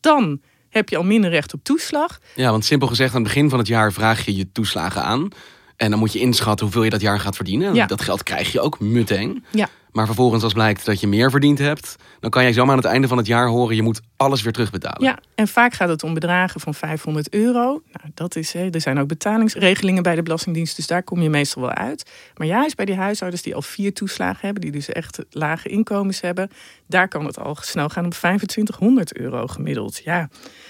dan 0.00 0.40
heb 0.68 0.88
je 0.88 0.96
al 0.96 1.04
minder 1.04 1.30
recht 1.30 1.54
op 1.54 1.64
toeslag. 1.64 2.18
Ja, 2.34 2.50
want 2.50 2.64
simpel 2.64 2.88
gezegd, 2.88 3.14
aan 3.14 3.22
het 3.22 3.32
begin 3.32 3.50
van 3.50 3.58
het 3.58 3.68
jaar 3.68 3.92
vraag 3.92 4.24
je 4.24 4.36
je 4.36 4.52
toeslagen 4.52 5.02
aan. 5.02 5.28
En 5.76 5.90
dan 5.90 5.98
moet 5.98 6.12
je 6.12 6.18
inschatten 6.18 6.64
hoeveel 6.64 6.84
je 6.84 6.90
dat 6.90 7.00
jaar 7.00 7.20
gaat 7.20 7.36
verdienen. 7.36 7.68
En 7.68 7.74
Ja. 7.74 7.86
Dat 7.86 8.02
geld 8.02 8.22
krijg 8.22 8.52
je 8.52 8.60
ook 8.60 8.80
meteen. 8.80 9.44
Ja. 9.50 9.68
Maar 9.92 10.06
vervolgens 10.06 10.42
als 10.42 10.52
blijkt 10.52 10.84
dat 10.84 11.00
je 11.00 11.06
meer 11.06 11.30
verdiend 11.30 11.58
hebt, 11.58 11.96
dan 12.20 12.30
kan 12.30 12.42
jij 12.42 12.52
zomaar 12.52 12.70
aan 12.70 12.82
het 12.82 12.86
einde 12.86 13.08
van 13.08 13.16
het 13.16 13.26
jaar 13.26 13.48
horen, 13.48 13.76
je 13.76 13.82
moet 13.82 14.00
alles 14.16 14.42
weer 14.42 14.52
terugbetalen. 14.52 15.02
Ja, 15.02 15.18
en 15.34 15.48
vaak 15.48 15.74
gaat 15.74 15.88
het 15.88 16.02
om 16.02 16.14
bedragen 16.14 16.60
van 16.60 16.74
500 16.74 17.34
euro. 17.34 17.62
Nou, 17.62 18.10
dat 18.14 18.36
is, 18.36 18.52
hè, 18.52 18.70
er 18.70 18.80
zijn 18.80 18.98
ook 18.98 19.08
betalingsregelingen 19.08 20.02
bij 20.02 20.14
de 20.14 20.22
Belastingdienst, 20.22 20.76
dus 20.76 20.86
daar 20.86 21.02
kom 21.02 21.22
je 21.22 21.30
meestal 21.30 21.62
wel 21.62 21.70
uit. 21.70 22.10
Maar 22.36 22.46
juist 22.46 22.76
bij 22.76 22.84
die 22.84 22.94
huishoudens 22.94 23.42
die 23.42 23.54
al 23.54 23.62
vier 23.62 23.94
toeslagen 23.94 24.40
hebben, 24.40 24.62
die 24.62 24.70
dus 24.70 24.88
echt 24.88 25.18
lage 25.30 25.68
inkomens 25.68 26.20
hebben, 26.20 26.50
daar 26.86 27.08
kan 27.08 27.26
het 27.26 27.38
al 27.38 27.56
snel 27.60 27.88
gaan 27.88 28.04
om 28.04 28.10
2500 28.10 29.16
euro 29.16 29.46
gemiddeld. 29.46 29.96
Ja, 30.04 30.28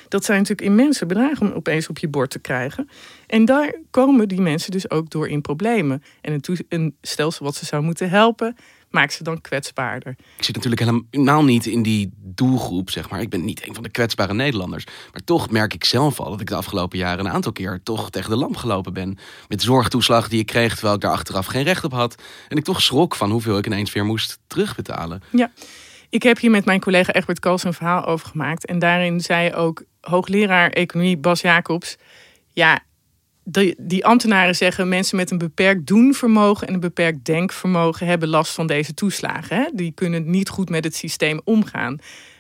dat 0.09 0.25
zijn 0.25 0.39
natuurlijk 0.39 0.69
immense 0.69 1.07
bedragen 1.07 1.47
om 1.47 1.53
opeens 1.53 1.89
op 1.89 1.99
je 1.99 2.09
bord 2.09 2.31
te 2.31 2.39
krijgen. 2.39 2.89
En 3.27 3.45
daar 3.45 3.75
komen 3.91 4.29
die 4.29 4.41
mensen 4.41 4.71
dus 4.71 4.91
ook 4.91 5.11
door 5.11 5.29
in 5.29 5.41
problemen. 5.41 6.03
En 6.21 6.33
een, 6.33 6.67
een 6.69 6.97
stelsel 7.03 7.45
wat 7.45 7.55
ze 7.55 7.65
zou 7.65 7.83
moeten 7.83 8.11
helpen, 8.11 8.57
maakt 8.91 9.13
ze 9.13 9.23
dan 9.23 9.41
kwetsbaarder. 9.41 10.17
Ik 10.37 10.45
zit 10.45 10.55
natuurlijk 10.55 10.83
helemaal 11.11 11.45
niet 11.45 11.67
in 11.67 11.83
die 11.83 12.11
doelgroep, 12.17 12.91
zeg 12.91 13.11
maar. 13.11 13.21
Ik 13.21 13.29
ben 13.29 13.45
niet 13.45 13.69
een 13.69 13.75
van 13.75 13.83
de 13.83 13.89
kwetsbare 13.89 14.35
Nederlanders. 14.35 14.85
Maar 14.85 15.25
toch 15.25 15.51
merk 15.51 15.75
ik 15.75 15.85
zelf 15.85 16.21
al 16.21 16.31
dat 16.31 16.41
ik 16.41 16.47
de 16.47 16.55
afgelopen 16.55 16.99
jaren 16.99 17.27
een 17.27 17.33
aantal 17.33 17.53
keer 17.53 17.81
toch 17.83 18.11
tegen 18.11 18.31
de 18.31 18.37
lamp 18.37 18.57
gelopen 18.57 18.93
ben. 18.93 19.19
Met 19.49 19.63
zorgtoeslag 19.63 20.29
die 20.29 20.41
ik 20.41 20.47
kreeg 20.47 20.73
terwijl 20.73 20.95
ik 20.95 21.01
daar 21.01 21.13
achteraf 21.13 21.47
geen 21.47 21.65
recht 21.65 21.85
op 21.85 21.93
had. 21.93 22.23
En 22.49 22.57
ik 22.57 22.65
toch 22.65 22.83
schrok 22.83 23.15
van 23.15 23.31
hoeveel 23.31 23.59
ik 23.59 23.67
ineens 23.67 23.93
weer 23.93 24.05
moest 24.05 24.39
terugbetalen. 24.47 25.23
Ja, 25.31 25.51
ik 26.09 26.23
heb 26.23 26.39
hier 26.39 26.51
met 26.51 26.65
mijn 26.65 26.81
collega 26.81 27.13
Egbert 27.13 27.41
Kals 27.41 27.65
een 27.65 27.75
verhaal 27.75 28.05
over 28.05 28.29
gemaakt. 28.29 28.67
En 28.67 28.79
daarin 28.79 29.21
zei 29.21 29.55
ook 29.55 29.85
hoogleraar 30.01 30.71
economie 30.71 31.17
Bas 31.17 31.41
Jacobs... 31.41 31.97
Ja, 32.53 32.81
die, 33.49 33.75
die 33.79 34.07
ambtenaren 34.07 34.57
zeggen 34.57 34.89
mensen 34.89 35.17
met 35.17 35.31
een 35.31 35.39
beperkt 35.39 35.87
doenvermogen 35.87 36.67
en 36.67 36.75
een 36.75 36.81
beperkt 36.81 37.25
denkvermogen 37.25 38.07
hebben 38.07 38.29
last 38.29 38.53
van 38.53 38.67
deze 38.67 38.95
toeslagen. 38.95 39.57
Hè? 39.57 39.65
Die 39.73 39.93
kunnen 39.93 40.31
niet 40.31 40.49
goed 40.49 40.69
met 40.69 40.85
het 40.85 40.95
systeem 40.95 41.41
omgaan. 41.45 41.99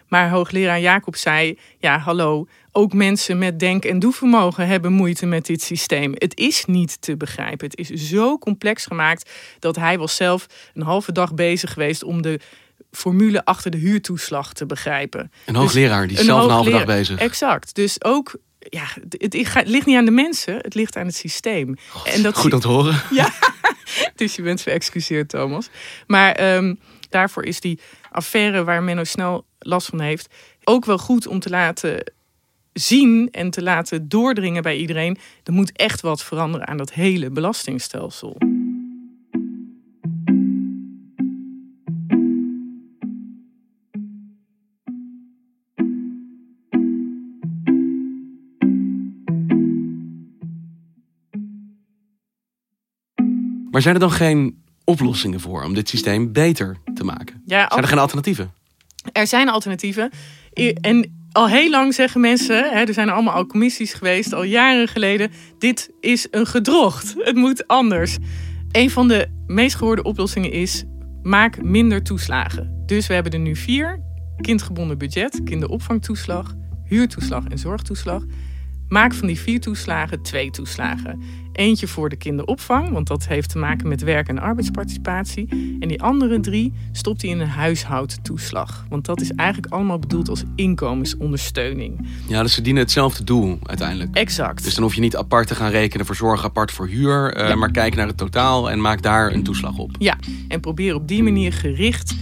Maar 0.08 0.30
hoogleraar 0.30 0.80
Jacob 0.80 1.16
zei: 1.16 1.58
ja, 1.78 1.98
hallo, 1.98 2.46
ook 2.72 2.92
mensen 2.92 3.38
met 3.38 3.58
denk- 3.58 3.84
en 3.84 3.98
doevermogen 3.98 4.66
hebben 4.66 4.92
moeite 4.92 5.26
met 5.26 5.46
dit 5.46 5.62
systeem. 5.62 6.12
Het 6.14 6.38
is 6.38 6.64
niet 6.64 7.00
te 7.00 7.16
begrijpen. 7.16 7.70
Het 7.70 7.90
is 7.90 8.08
zo 8.08 8.38
complex 8.38 8.86
gemaakt 8.86 9.30
dat 9.58 9.76
hij 9.76 9.98
was 9.98 10.16
zelf 10.16 10.46
een 10.74 10.82
halve 10.82 11.12
dag 11.12 11.34
bezig 11.34 11.72
geweest 11.72 12.02
om 12.02 12.22
de 12.22 12.40
formule 12.90 13.44
achter 13.44 13.70
de 13.70 13.78
huurtoeslag 13.78 14.52
te 14.52 14.66
begrijpen. 14.66 15.32
Een 15.44 15.54
hoogleraar, 15.54 16.06
die 16.06 16.18
is 16.18 16.24
zelf 16.24 16.44
een 16.44 16.50
halve 16.50 16.70
dag 16.70 16.84
bezig. 16.84 17.18
Exact. 17.18 17.74
Dus 17.74 18.04
ook 18.04 18.36
ja, 18.68 18.86
het, 19.08 19.66
ligt 19.66 19.86
niet 19.86 19.96
aan 19.96 20.04
de 20.04 20.10
mensen, 20.10 20.56
het 20.56 20.74
ligt 20.74 20.96
aan 20.96 21.06
het 21.06 21.14
systeem. 21.14 21.76
en 22.04 22.22
dat 22.22 22.36
goed 22.36 22.52
aan 22.52 22.58
het 22.58 22.66
horen. 22.66 23.02
Ja, 23.10 23.32
dus 24.14 24.36
je 24.36 24.42
bent 24.42 24.62
verexcuseerd, 24.62 25.28
Thomas. 25.28 25.68
Maar 26.06 26.32
ehm, 26.32 26.74
daarvoor 27.10 27.44
is 27.44 27.60
die 27.60 27.80
affaire 28.10 28.64
waar 28.64 28.82
Menno 28.82 29.04
snel 29.04 29.44
last 29.58 29.86
van 29.86 30.00
heeft, 30.00 30.28
ook 30.64 30.84
wel 30.84 30.98
goed 30.98 31.26
om 31.26 31.40
te 31.40 31.50
laten 31.50 32.12
zien 32.72 33.28
en 33.30 33.50
te 33.50 33.62
laten 33.62 34.08
doordringen 34.08 34.62
bij 34.62 34.76
iedereen. 34.76 35.18
Er 35.44 35.52
moet 35.52 35.72
echt 35.72 36.00
wat 36.00 36.22
veranderen 36.22 36.66
aan 36.66 36.76
dat 36.76 36.92
hele 36.92 37.30
belastingstelsel. 37.30 38.36
Maar 53.76 53.84
zijn 53.84 53.96
er 53.96 54.00
dan 54.00 54.12
geen 54.12 54.62
oplossingen 54.84 55.40
voor 55.40 55.64
om 55.64 55.74
dit 55.74 55.88
systeem 55.88 56.32
beter 56.32 56.76
te 56.94 57.04
maken? 57.04 57.42
Ja, 57.46 57.66
zijn 57.68 57.82
er 57.82 57.88
geen 57.88 57.98
alternatieven? 57.98 58.52
Er 59.12 59.26
zijn 59.26 59.48
alternatieven. 59.48 60.10
En 60.80 61.28
al 61.32 61.48
heel 61.48 61.70
lang 61.70 61.94
zeggen 61.94 62.20
mensen, 62.20 62.56
hè, 62.56 62.84
er 62.84 62.94
zijn 62.94 63.08
allemaal 63.08 63.34
al 63.34 63.46
commissies 63.46 63.94
geweest, 63.94 64.32
al 64.32 64.42
jaren 64.42 64.88
geleden, 64.88 65.30
dit 65.58 65.90
is 66.00 66.26
een 66.30 66.46
gedrocht. 66.46 67.14
Het 67.18 67.36
moet 67.36 67.66
anders. 67.66 68.16
Een 68.72 68.90
van 68.90 69.08
de 69.08 69.28
meest 69.46 69.76
gehoorde 69.76 70.02
oplossingen 70.02 70.52
is, 70.52 70.84
maak 71.22 71.62
minder 71.62 72.02
toeslagen. 72.02 72.82
Dus 72.86 73.06
we 73.06 73.14
hebben 73.14 73.32
er 73.32 73.38
nu 73.38 73.56
vier. 73.56 74.00
Kindgebonden 74.36 74.98
budget, 74.98 75.40
kinderopvangtoeslag, 75.44 76.54
huurtoeslag 76.84 77.44
en 77.44 77.58
zorgtoeslag. 77.58 78.22
Maak 78.88 79.14
van 79.14 79.26
die 79.26 79.40
vier 79.40 79.60
toeslagen 79.60 80.22
twee 80.22 80.50
toeslagen. 80.50 81.22
Eentje 81.52 81.86
voor 81.86 82.08
de 82.08 82.16
kinderopvang, 82.16 82.92
want 82.92 83.06
dat 83.06 83.26
heeft 83.28 83.50
te 83.50 83.58
maken 83.58 83.88
met 83.88 84.02
werk- 84.02 84.28
en 84.28 84.38
arbeidsparticipatie. 84.38 85.76
En 85.80 85.88
die 85.88 86.02
andere 86.02 86.40
drie 86.40 86.72
stopt 86.92 87.22
hij 87.22 87.30
in 87.30 87.40
een 87.40 87.48
huishoudtoeslag. 87.48 88.86
Want 88.88 89.04
dat 89.04 89.20
is 89.20 89.32
eigenlijk 89.32 89.72
allemaal 89.72 89.98
bedoeld 89.98 90.28
als 90.28 90.44
inkomensondersteuning. 90.54 92.06
Ja, 92.26 92.42
dus 92.42 92.54
ze 92.54 92.60
dienen 92.60 92.82
hetzelfde 92.82 93.24
doel 93.24 93.58
uiteindelijk. 93.62 94.14
Exact. 94.16 94.64
Dus 94.64 94.74
dan 94.74 94.82
hoef 94.82 94.94
je 94.94 95.00
niet 95.00 95.16
apart 95.16 95.46
te 95.46 95.54
gaan 95.54 95.70
rekenen 95.70 96.06
voor 96.06 96.16
zorg, 96.16 96.44
apart 96.44 96.72
voor 96.72 96.86
huur. 96.86 97.36
Uh, 97.38 97.54
Maar 97.54 97.70
kijk 97.70 97.94
naar 97.94 98.06
het 98.06 98.16
totaal 98.16 98.70
en 98.70 98.80
maak 98.80 99.02
daar 99.02 99.32
een 99.32 99.42
toeslag 99.42 99.78
op. 99.78 99.90
Ja, 99.98 100.16
en 100.48 100.60
probeer 100.60 100.94
op 100.94 101.08
die 101.08 101.22
manier 101.22 101.52
gericht 101.52 102.14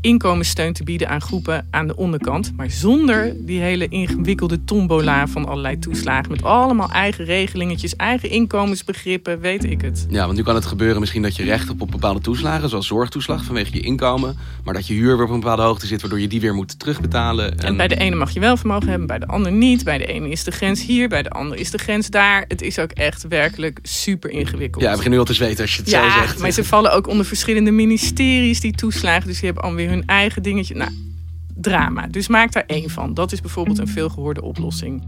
inkomenssteun 0.00 0.72
te 0.72 0.84
bieden 0.84 1.08
aan 1.08 1.20
groepen 1.20 1.66
aan 1.70 1.86
de 1.86 1.96
onderkant. 1.96 2.52
Maar 2.56 2.70
zonder 2.70 3.32
die 3.38 3.60
hele 3.60 3.88
ingewikkelde 3.88 4.64
tombola 4.64 5.26
van 5.26 5.46
allerlei 5.46 5.78
toeslagen. 5.78 6.30
Met 6.30 6.42
allemaal 6.42 6.90
eigen 6.90 7.24
regelingetjes, 7.24 7.96
eigen 7.96 8.30
inkomensbegrippen, 8.30 9.40
weet 9.40 9.64
ik 9.64 9.80
het. 9.80 10.06
Ja, 10.08 10.24
want 10.24 10.36
nu 10.36 10.42
kan 10.42 10.54
het 10.54 10.66
gebeuren 10.66 11.00
misschien 11.00 11.22
dat 11.22 11.36
je 11.36 11.44
recht 11.44 11.68
hebt 11.68 11.80
op 11.80 11.90
bepaalde 11.90 12.20
toeslagen, 12.20 12.68
zoals 12.68 12.86
zorgtoeslag 12.86 13.44
vanwege 13.44 13.74
je 13.74 13.80
inkomen. 13.80 14.36
Maar 14.64 14.74
dat 14.74 14.86
je 14.86 14.94
huur 14.94 15.16
weer 15.16 15.26
op 15.26 15.32
een 15.32 15.40
bepaalde 15.40 15.62
hoogte 15.62 15.86
zit, 15.86 16.00
waardoor 16.00 16.20
je 16.20 16.28
die 16.28 16.40
weer 16.40 16.54
moet 16.54 16.78
terugbetalen. 16.78 17.58
En... 17.58 17.66
en 17.66 17.76
bij 17.76 17.88
de 17.88 17.96
ene 17.96 18.16
mag 18.16 18.30
je 18.30 18.40
wel 18.40 18.56
vermogen 18.56 18.88
hebben, 18.88 19.06
bij 19.06 19.18
de 19.18 19.26
ander 19.26 19.52
niet. 19.52 19.84
Bij 19.84 19.98
de 19.98 20.06
ene 20.06 20.28
is 20.28 20.44
de 20.44 20.50
grens 20.50 20.86
hier, 20.86 21.08
bij 21.08 21.22
de 21.22 21.30
ander 21.30 21.58
is 21.58 21.70
de 21.70 21.78
grens 21.78 22.10
daar. 22.10 22.44
Het 22.48 22.62
is 22.62 22.78
ook 22.78 22.90
echt 22.90 23.28
werkelijk 23.28 23.78
super 23.82 24.30
ingewikkeld. 24.30 24.82
Ja, 24.84 24.90
we 24.90 24.96
begin 24.96 25.10
nu 25.10 25.18
al 25.18 25.24
te 25.24 25.34
zweten 25.34 25.60
als 25.62 25.74
je 25.74 25.80
het 25.80 25.90
ja, 25.90 26.10
zo 26.10 26.18
zegt. 26.18 26.38
Maar 26.38 26.50
ze 26.50 26.64
vallen 26.64 26.92
ook 26.92 27.08
onder 27.08 27.26
verschillende 27.26 27.70
ministeries, 27.70 28.60
die 28.60 28.72
toeslagen. 28.72 29.26
Dus 29.26 29.40
je 29.40 29.46
hebt 29.46 29.60
alweer 29.60 29.89
hun 29.90 30.06
eigen 30.06 30.42
dingetje. 30.42 30.74
Nou, 30.74 30.90
drama. 31.54 32.06
Dus 32.06 32.28
maak 32.28 32.52
daar 32.52 32.66
één 32.66 32.90
van. 32.90 33.14
Dat 33.14 33.32
is 33.32 33.40
bijvoorbeeld 33.40 33.78
een 33.78 33.88
veelgehoorde 33.88 34.42
oplossing. 34.42 35.02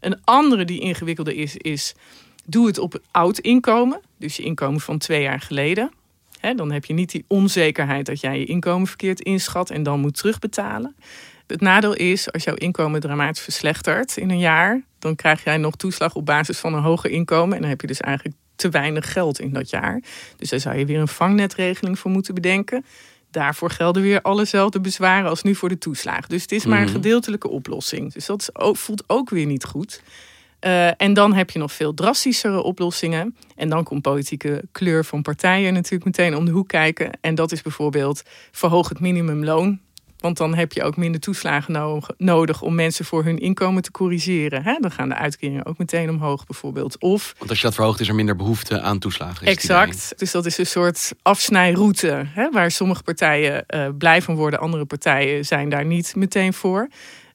Een 0.00 0.24
andere 0.24 0.64
die 0.64 0.80
ingewikkelder 0.80 1.36
is, 1.36 1.56
is 1.56 1.94
doe 2.44 2.66
het 2.66 2.78
op 2.78 3.02
oud 3.10 3.38
inkomen. 3.38 4.00
Dus 4.18 4.36
je 4.36 4.42
inkomen 4.42 4.80
van 4.80 4.98
twee 4.98 5.22
jaar 5.22 5.40
geleden. 5.40 5.90
dan 6.56 6.72
heb 6.72 6.84
je 6.84 6.94
niet 6.94 7.10
die 7.10 7.24
onzekerheid 7.28 8.06
dat 8.06 8.20
jij 8.20 8.38
je 8.38 8.44
inkomen 8.44 8.86
verkeerd 8.86 9.20
inschat 9.20 9.70
en 9.70 9.82
dan 9.82 10.00
moet 10.00 10.16
terugbetalen. 10.16 10.96
Het 11.46 11.60
nadeel 11.60 11.94
is, 11.94 12.32
als 12.32 12.44
jouw 12.44 12.54
inkomen 12.54 13.00
dramatisch 13.00 13.42
verslechtert 13.42 14.16
in 14.16 14.30
een 14.30 14.38
jaar, 14.38 14.82
dan 14.98 15.16
krijg 15.16 15.44
jij 15.44 15.56
nog 15.56 15.76
toeslag 15.76 16.14
op 16.14 16.26
basis 16.26 16.58
van 16.58 16.74
een 16.74 16.82
hoger 16.82 17.10
inkomen. 17.10 17.54
En 17.54 17.60
dan 17.60 17.70
heb 17.70 17.80
je 17.80 17.86
dus 17.86 18.00
eigenlijk 18.00 18.36
te 18.56 18.68
weinig 18.68 19.12
geld 19.12 19.40
in 19.40 19.52
dat 19.52 19.70
jaar. 19.70 20.02
Dus 20.36 20.48
daar 20.48 20.60
zou 20.60 20.78
je 20.78 20.86
weer 20.86 21.00
een 21.00 21.08
vangnetregeling 21.08 21.98
voor 21.98 22.10
moeten 22.10 22.34
bedenken. 22.34 22.84
Daarvoor 23.30 23.70
gelden 23.70 24.02
weer 24.02 24.22
allezelfde 24.22 24.80
bezwaren 24.80 25.28
als 25.28 25.42
nu 25.42 25.54
voor 25.54 25.68
de 25.68 25.78
toeslagen. 25.78 26.28
Dus 26.28 26.42
het 26.42 26.52
is 26.52 26.64
maar 26.64 26.78
een 26.78 26.84
mhm. 26.84 26.94
gedeeltelijke 26.94 27.48
oplossing. 27.48 28.12
Dus 28.12 28.26
dat 28.26 28.50
voelt 28.52 29.04
ook 29.06 29.30
weer 29.30 29.46
niet 29.46 29.64
goed. 29.64 30.02
Uh, 30.60 31.02
en 31.02 31.14
dan 31.14 31.32
heb 31.32 31.50
je 31.50 31.58
nog 31.58 31.72
veel 31.72 31.94
drastischere 31.94 32.62
oplossingen. 32.62 33.36
En 33.56 33.68
dan 33.68 33.84
komt 33.84 34.02
politieke 34.02 34.62
kleur 34.72 35.04
van 35.04 35.22
partijen 35.22 35.72
natuurlijk 35.72 36.04
meteen 36.04 36.36
om 36.36 36.44
de 36.44 36.50
hoek 36.50 36.68
kijken. 36.68 37.10
En 37.20 37.34
dat 37.34 37.52
is 37.52 37.62
bijvoorbeeld 37.62 38.22
verhoog 38.50 38.88
het 38.88 39.00
minimumloon. 39.00 39.80
Want 40.24 40.36
dan 40.36 40.54
heb 40.54 40.72
je 40.72 40.82
ook 40.82 40.96
minder 40.96 41.20
toeslagen 41.20 42.02
nodig 42.16 42.62
om 42.62 42.74
mensen 42.74 43.04
voor 43.04 43.24
hun 43.24 43.38
inkomen 43.38 43.82
te 43.82 43.90
corrigeren. 43.90 44.78
Dan 44.80 44.90
gaan 44.90 45.08
de 45.08 45.14
uitkeringen 45.14 45.66
ook 45.66 45.78
meteen 45.78 46.10
omhoog 46.10 46.46
bijvoorbeeld. 46.46 46.98
Of, 46.98 47.34
Want 47.38 47.50
als 47.50 47.58
je 47.58 47.66
dat 47.66 47.74
verhoogt 47.74 48.00
is 48.00 48.08
er 48.08 48.14
minder 48.14 48.36
behoefte 48.36 48.80
aan 48.80 48.98
toeslagen. 48.98 49.46
Exact. 49.46 50.14
Dus 50.16 50.30
dat 50.30 50.46
is 50.46 50.58
een 50.58 50.66
soort 50.66 51.12
afsnijroute 51.22 52.26
waar 52.52 52.70
sommige 52.70 53.02
partijen 53.02 53.64
uh, 53.66 53.88
blij 53.98 54.22
van 54.22 54.34
worden. 54.34 54.60
Andere 54.60 54.84
partijen 54.84 55.44
zijn 55.44 55.68
daar 55.68 55.84
niet 55.84 56.16
meteen 56.16 56.52
voor. 56.52 56.88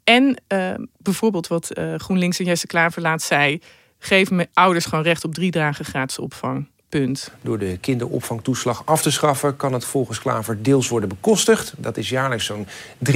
En 0.03 0.41
uh, 0.53 0.73
bijvoorbeeld 0.97 1.47
wat 1.47 1.77
uh, 1.77 1.95
GroenLinks 1.95 2.39
en 2.39 2.45
Jesse 2.45 2.67
Klaver 2.67 3.01
laat 3.01 3.21
zei... 3.21 3.61
geef 3.99 4.29
ouders 4.53 4.85
gewoon 4.85 5.03
recht 5.03 5.23
op 5.23 5.33
drie 5.33 5.51
dagen 5.51 5.85
gratis 5.85 6.19
opvang. 6.19 6.67
Punt. 6.89 7.31
Door 7.41 7.59
de 7.59 7.77
kinderopvangtoeslag 7.81 8.81
af 8.85 9.01
te 9.01 9.11
schaffen 9.11 9.55
kan 9.55 9.73
het 9.73 9.85
volgens 9.85 10.19
Klaver 10.19 10.63
deels 10.63 10.87
worden 10.87 11.09
bekostigd. 11.09 11.73
Dat 11.77 11.97
is 11.97 12.09
jaarlijks 12.09 12.45
zo'n 12.45 12.67
3,4 13.11 13.13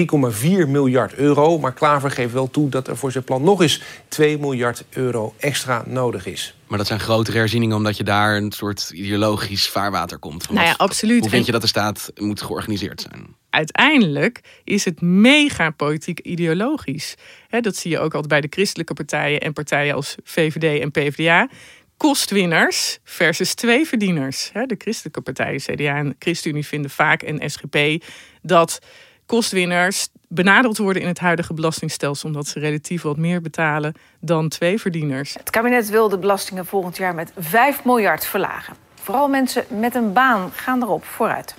miljard 0.67 1.13
euro. 1.13 1.59
Maar 1.59 1.73
Klaver 1.73 2.11
geeft 2.11 2.33
wel 2.33 2.49
toe 2.49 2.69
dat 2.69 2.87
er 2.87 2.97
voor 2.97 3.11
zijn 3.11 3.23
plan 3.23 3.43
nog 3.43 3.61
eens 3.61 3.81
2 4.07 4.37
miljard 4.37 4.83
euro 4.89 5.33
extra 5.37 5.83
nodig 5.85 6.25
is. 6.25 6.55
Maar 6.67 6.77
dat 6.77 6.87
zijn 6.87 6.99
grotere 6.99 7.37
herzieningen 7.37 7.75
omdat 7.75 7.97
je 7.97 8.03
daar 8.03 8.37
een 8.37 8.51
soort 8.51 8.89
ideologisch 8.93 9.69
vaarwater 9.69 10.17
komt. 10.17 10.49
Nou 10.49 10.65
ja, 10.65 10.73
absoluut. 10.77 11.19
Hoe 11.19 11.29
vind 11.29 11.45
je 11.45 11.51
dat 11.51 11.61
de 11.61 11.67
staat 11.67 12.11
moet 12.15 12.41
georganiseerd 12.41 13.01
zijn? 13.01 13.35
Uiteindelijk 13.49 14.41
is 14.63 14.85
het 14.85 15.01
mega 15.01 15.69
politiek 15.69 16.19
ideologisch. 16.19 17.15
dat 17.49 17.75
zie 17.75 17.91
je 17.91 17.99
ook 17.99 18.13
altijd 18.13 18.27
bij 18.27 18.41
de 18.41 18.47
christelijke 18.49 18.93
partijen 18.93 19.41
en 19.41 19.53
partijen 19.53 19.95
als 19.95 20.15
VVD 20.23 20.81
en 20.81 20.91
PvdA 20.91 21.49
kostwinners 22.03 22.99
versus 23.03 23.53
tweeverdieners. 23.53 24.51
De 24.65 24.75
christelijke 24.77 25.21
partijen, 25.21 25.59
CDA 25.59 25.95
en 25.95 26.15
ChristenUnie, 26.19 26.65
vinden 26.65 26.91
vaak 26.91 27.21
en 27.21 27.49
SGP 27.49 28.03
dat 28.41 28.79
kostwinners 29.25 30.07
benadeeld 30.27 30.77
worden 30.77 31.01
in 31.01 31.07
het 31.07 31.19
huidige 31.19 31.53
belastingstelsel 31.53 32.27
omdat 32.27 32.47
ze 32.47 32.59
relatief 32.59 33.01
wat 33.01 33.17
meer 33.17 33.41
betalen 33.41 33.93
dan 34.19 34.49
tweeverdieners. 34.49 35.33
Het 35.33 35.49
kabinet 35.49 35.89
wil 35.89 36.09
de 36.09 36.17
belastingen 36.17 36.65
volgend 36.65 36.97
jaar 36.97 37.15
met 37.15 37.31
5 37.37 37.83
miljard 37.83 38.25
verlagen. 38.25 38.75
Vooral 38.95 39.27
mensen 39.27 39.65
met 39.67 39.95
een 39.95 40.13
baan 40.13 40.51
gaan 40.51 40.81
erop 40.81 41.05
vooruit. 41.05 41.55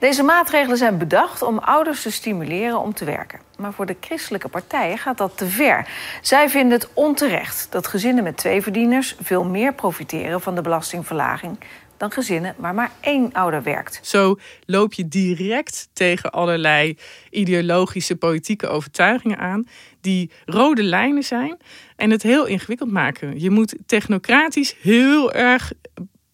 Deze 0.00 0.22
maatregelen 0.22 0.76
zijn 0.76 0.98
bedacht 0.98 1.42
om 1.42 1.58
ouders 1.58 2.02
te 2.02 2.10
stimuleren 2.10 2.80
om 2.80 2.94
te 2.94 3.04
werken. 3.04 3.40
Maar 3.56 3.72
voor 3.72 3.86
de 3.86 3.96
christelijke 4.00 4.48
partijen 4.48 4.98
gaat 4.98 5.18
dat 5.18 5.36
te 5.36 5.46
ver. 5.46 5.88
Zij 6.22 6.48
vinden 6.48 6.78
het 6.78 6.88
onterecht 6.92 7.66
dat 7.70 7.86
gezinnen 7.86 8.24
met 8.24 8.36
twee 8.36 8.62
verdieners 8.62 9.16
veel 9.22 9.44
meer 9.44 9.74
profiteren 9.74 10.40
van 10.40 10.54
de 10.54 10.60
belastingverlaging 10.60 11.58
dan 11.96 12.10
gezinnen 12.10 12.54
waar 12.58 12.74
maar 12.74 12.90
één 13.00 13.32
ouder 13.32 13.62
werkt. 13.62 14.00
Zo 14.02 14.38
loop 14.66 14.92
je 14.92 15.08
direct 15.08 15.88
tegen 15.92 16.30
allerlei 16.30 16.98
ideologische 17.30 18.16
politieke 18.16 18.68
overtuigingen 18.68 19.38
aan 19.38 19.66
die 20.00 20.30
rode 20.44 20.82
lijnen 20.82 21.22
zijn 21.22 21.56
en 21.96 22.10
het 22.10 22.22
heel 22.22 22.46
ingewikkeld 22.46 22.90
maken. 22.90 23.40
Je 23.40 23.50
moet 23.50 23.74
technocratisch 23.86 24.76
heel 24.80 25.32
erg 25.32 25.72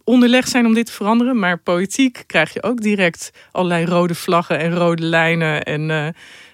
onderleg 0.07 0.49
zijn 0.49 0.67
om 0.67 0.75
dit 0.75 0.87
te 0.87 0.93
veranderen. 0.93 1.39
Maar 1.39 1.59
politiek 1.59 2.25
krijg 2.27 2.53
je 2.53 2.63
ook 2.63 2.81
direct 2.81 3.31
allerlei 3.53 3.85
rode 3.85 4.15
vlaggen 4.15 4.59
en 4.59 4.75
rode 4.75 5.03
lijnen 5.03 5.63
en 5.63 5.89
uh, 5.91 6.07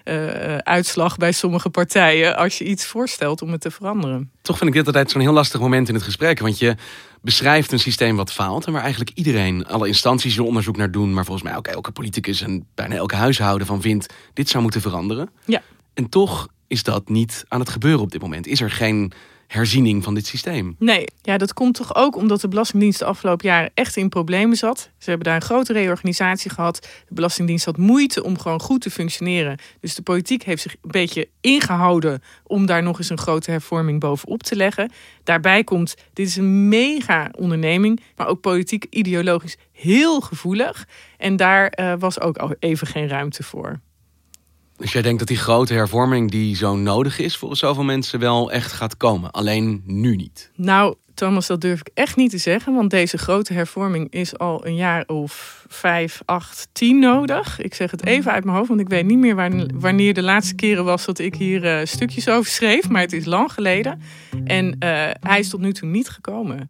uh, 0.05 0.57
uitslag 0.57 1.17
bij 1.17 1.33
sommige 1.33 1.71
partijen 1.71 2.37
als 2.37 2.59
je 2.59 2.65
iets 2.65 2.87
voorstelt 2.87 3.43
om 3.43 3.53
het 3.53 3.61
te 3.61 3.71
veranderen. 3.71 4.31
Toch 4.43 4.59
vind 4.59 4.71
ik 4.71 4.77
dit 4.77 4.87
altijd 4.87 5.11
zo'n 5.11 5.21
heel 5.21 5.33
lastig 5.33 5.61
moment 5.61 5.89
in 5.89 5.95
het 5.95 6.03
gesprek. 6.03 6.39
Want 6.39 6.59
je 6.59 6.75
beschrijft 7.21 7.73
een 7.73 7.79
systeem 7.79 8.17
wat 8.17 8.33
faalt 8.33 8.67
en 8.67 8.73
waar 8.73 8.83
eigenlijk 8.83 9.11
iedereen, 9.15 9.67
alle 9.67 9.87
instanties 9.87 10.37
er 10.37 10.45
onderzoek 10.45 10.77
naar 10.77 10.91
doen, 10.91 11.15
maar 11.15 11.25
volgens 11.25 11.49
mij 11.49 11.57
ook 11.57 11.67
elke 11.67 11.93
politicus 11.93 12.41
en 12.41 12.67
bijna 12.75 12.95
elke 12.95 13.17
huishouden 13.17 13.67
van 13.67 13.81
vindt, 13.81 14.15
dit 14.33 14.49
zou 14.49 14.63
moeten 14.63 14.81
veranderen. 14.81 15.31
Ja. 15.45 15.63
En 15.95 16.09
toch 16.09 16.49
is 16.67 16.83
dat 16.83 17.09
niet 17.09 17.45
aan 17.49 17.61
het 17.61 17.69
gebeuren 17.69 18.01
op 18.01 18.11
dit 18.11 18.21
moment. 18.21 18.47
Is 18.47 18.61
er 18.61 18.71
geen 18.71 19.13
herziening 19.53 20.05
van 20.05 20.15
dit 20.15 20.27
systeem. 20.27 20.77
Nee, 20.79 21.05
ja, 21.23 21.39
dat 21.39 21.53
komt 21.53 21.75
toch 21.75 21.95
ook 21.95 22.17
omdat 22.17 22.41
de 22.41 22.49
Belastingdienst 22.49 22.99
de 22.99 23.05
afgelopen 23.05 23.49
jaren 23.49 23.71
echt 23.75 23.97
in 23.97 24.09
problemen 24.09 24.57
zat. 24.57 24.91
Ze 24.99 25.09
hebben 25.09 25.27
daar 25.27 25.37
een 25.37 25.43
grote 25.43 25.73
reorganisatie 25.73 26.51
gehad. 26.51 26.89
De 27.09 27.15
Belastingdienst 27.15 27.65
had 27.65 27.77
moeite 27.77 28.23
om 28.23 28.39
gewoon 28.39 28.61
goed 28.61 28.81
te 28.81 28.91
functioneren. 28.91 29.59
Dus 29.81 29.95
de 29.95 30.03
politiek 30.03 30.43
heeft 30.43 30.63
zich 30.63 30.73
een 30.73 30.91
beetje 30.91 31.29
ingehouden 31.41 32.23
om 32.45 32.67
daar 32.67 32.83
nog 32.83 32.99
eens 32.99 33.11
een 33.11 33.19
grote 33.19 33.51
hervorming 33.51 34.01
bovenop 34.01 34.43
te 34.43 34.57
leggen. 34.57 34.93
Daarbij 35.25 35.65
komt, 35.65 35.95
dit 36.13 36.27
is 36.27 36.37
een 36.37 36.69
mega 36.69 37.31
onderneming, 37.39 38.01
maar 38.17 38.27
ook 38.27 38.41
politiek 38.41 38.87
ideologisch 38.91 39.57
heel 39.73 40.21
gevoelig. 40.21 40.87
En 41.19 41.37
daar 41.37 41.73
uh, 41.81 41.95
was 41.99 42.21
ook 42.21 42.37
al 42.37 42.55
even 42.59 42.87
geen 42.87 43.09
ruimte 43.09 43.43
voor. 43.43 43.81
Dus 44.83 44.93
jij 44.93 45.03
denkt 45.03 45.19
dat 45.19 45.29
die 45.29 45.37
grote 45.37 45.75
hervorming 45.75 46.31
die 46.31 46.57
zo 46.57 46.77
nodig 46.77 47.19
is 47.19 47.37
voor 47.37 47.57
zoveel 47.57 47.85
mensen 47.85 48.19
wel 48.19 48.53
echt 48.53 48.73
gaat 48.73 48.97
komen. 48.97 49.31
Alleen 49.31 49.83
nu 49.87 50.17
niet. 50.17 50.51
Nou, 50.55 50.95
Thomas, 51.15 51.47
dat 51.47 51.61
durf 51.61 51.81
ik 51.81 51.91
echt 51.95 52.17
niet 52.17 52.31
te 52.31 52.39
zeggen. 52.39 52.75
Want 52.75 52.91
deze 52.91 53.19
grote 53.19 53.53
hervorming 53.53 54.11
is 54.11 54.39
al 54.39 54.67
een 54.67 54.75
jaar 54.75 55.05
of 55.07 55.65
vijf, 55.69 56.23
acht, 56.25 56.69
tien 56.73 56.99
nodig. 56.99 57.61
Ik 57.61 57.75
zeg 57.75 57.91
het 57.91 58.07
even 58.07 58.33
uit 58.33 58.45
mijn 58.45 58.57
hoofd, 58.57 58.69
want 58.69 58.81
ik 58.81 58.89
weet 58.89 59.05
niet 59.05 59.19
meer 59.19 59.35
wanneer 59.75 60.15
de 60.15 60.23
laatste 60.23 60.55
keren 60.55 60.85
was 60.85 61.05
dat 61.05 61.19
ik 61.19 61.35
hier 61.35 61.65
uh, 61.65 61.87
stukjes 61.87 62.29
over 62.29 62.51
schreef. 62.51 62.89
Maar 62.89 63.03
het 63.03 63.13
is 63.13 63.25
lang 63.25 63.53
geleden. 63.53 64.01
En 64.45 64.67
uh, 64.67 64.75
hij 65.21 65.39
is 65.39 65.49
tot 65.49 65.61
nu 65.61 65.73
toe 65.73 65.89
niet 65.89 66.09
gekomen. 66.09 66.67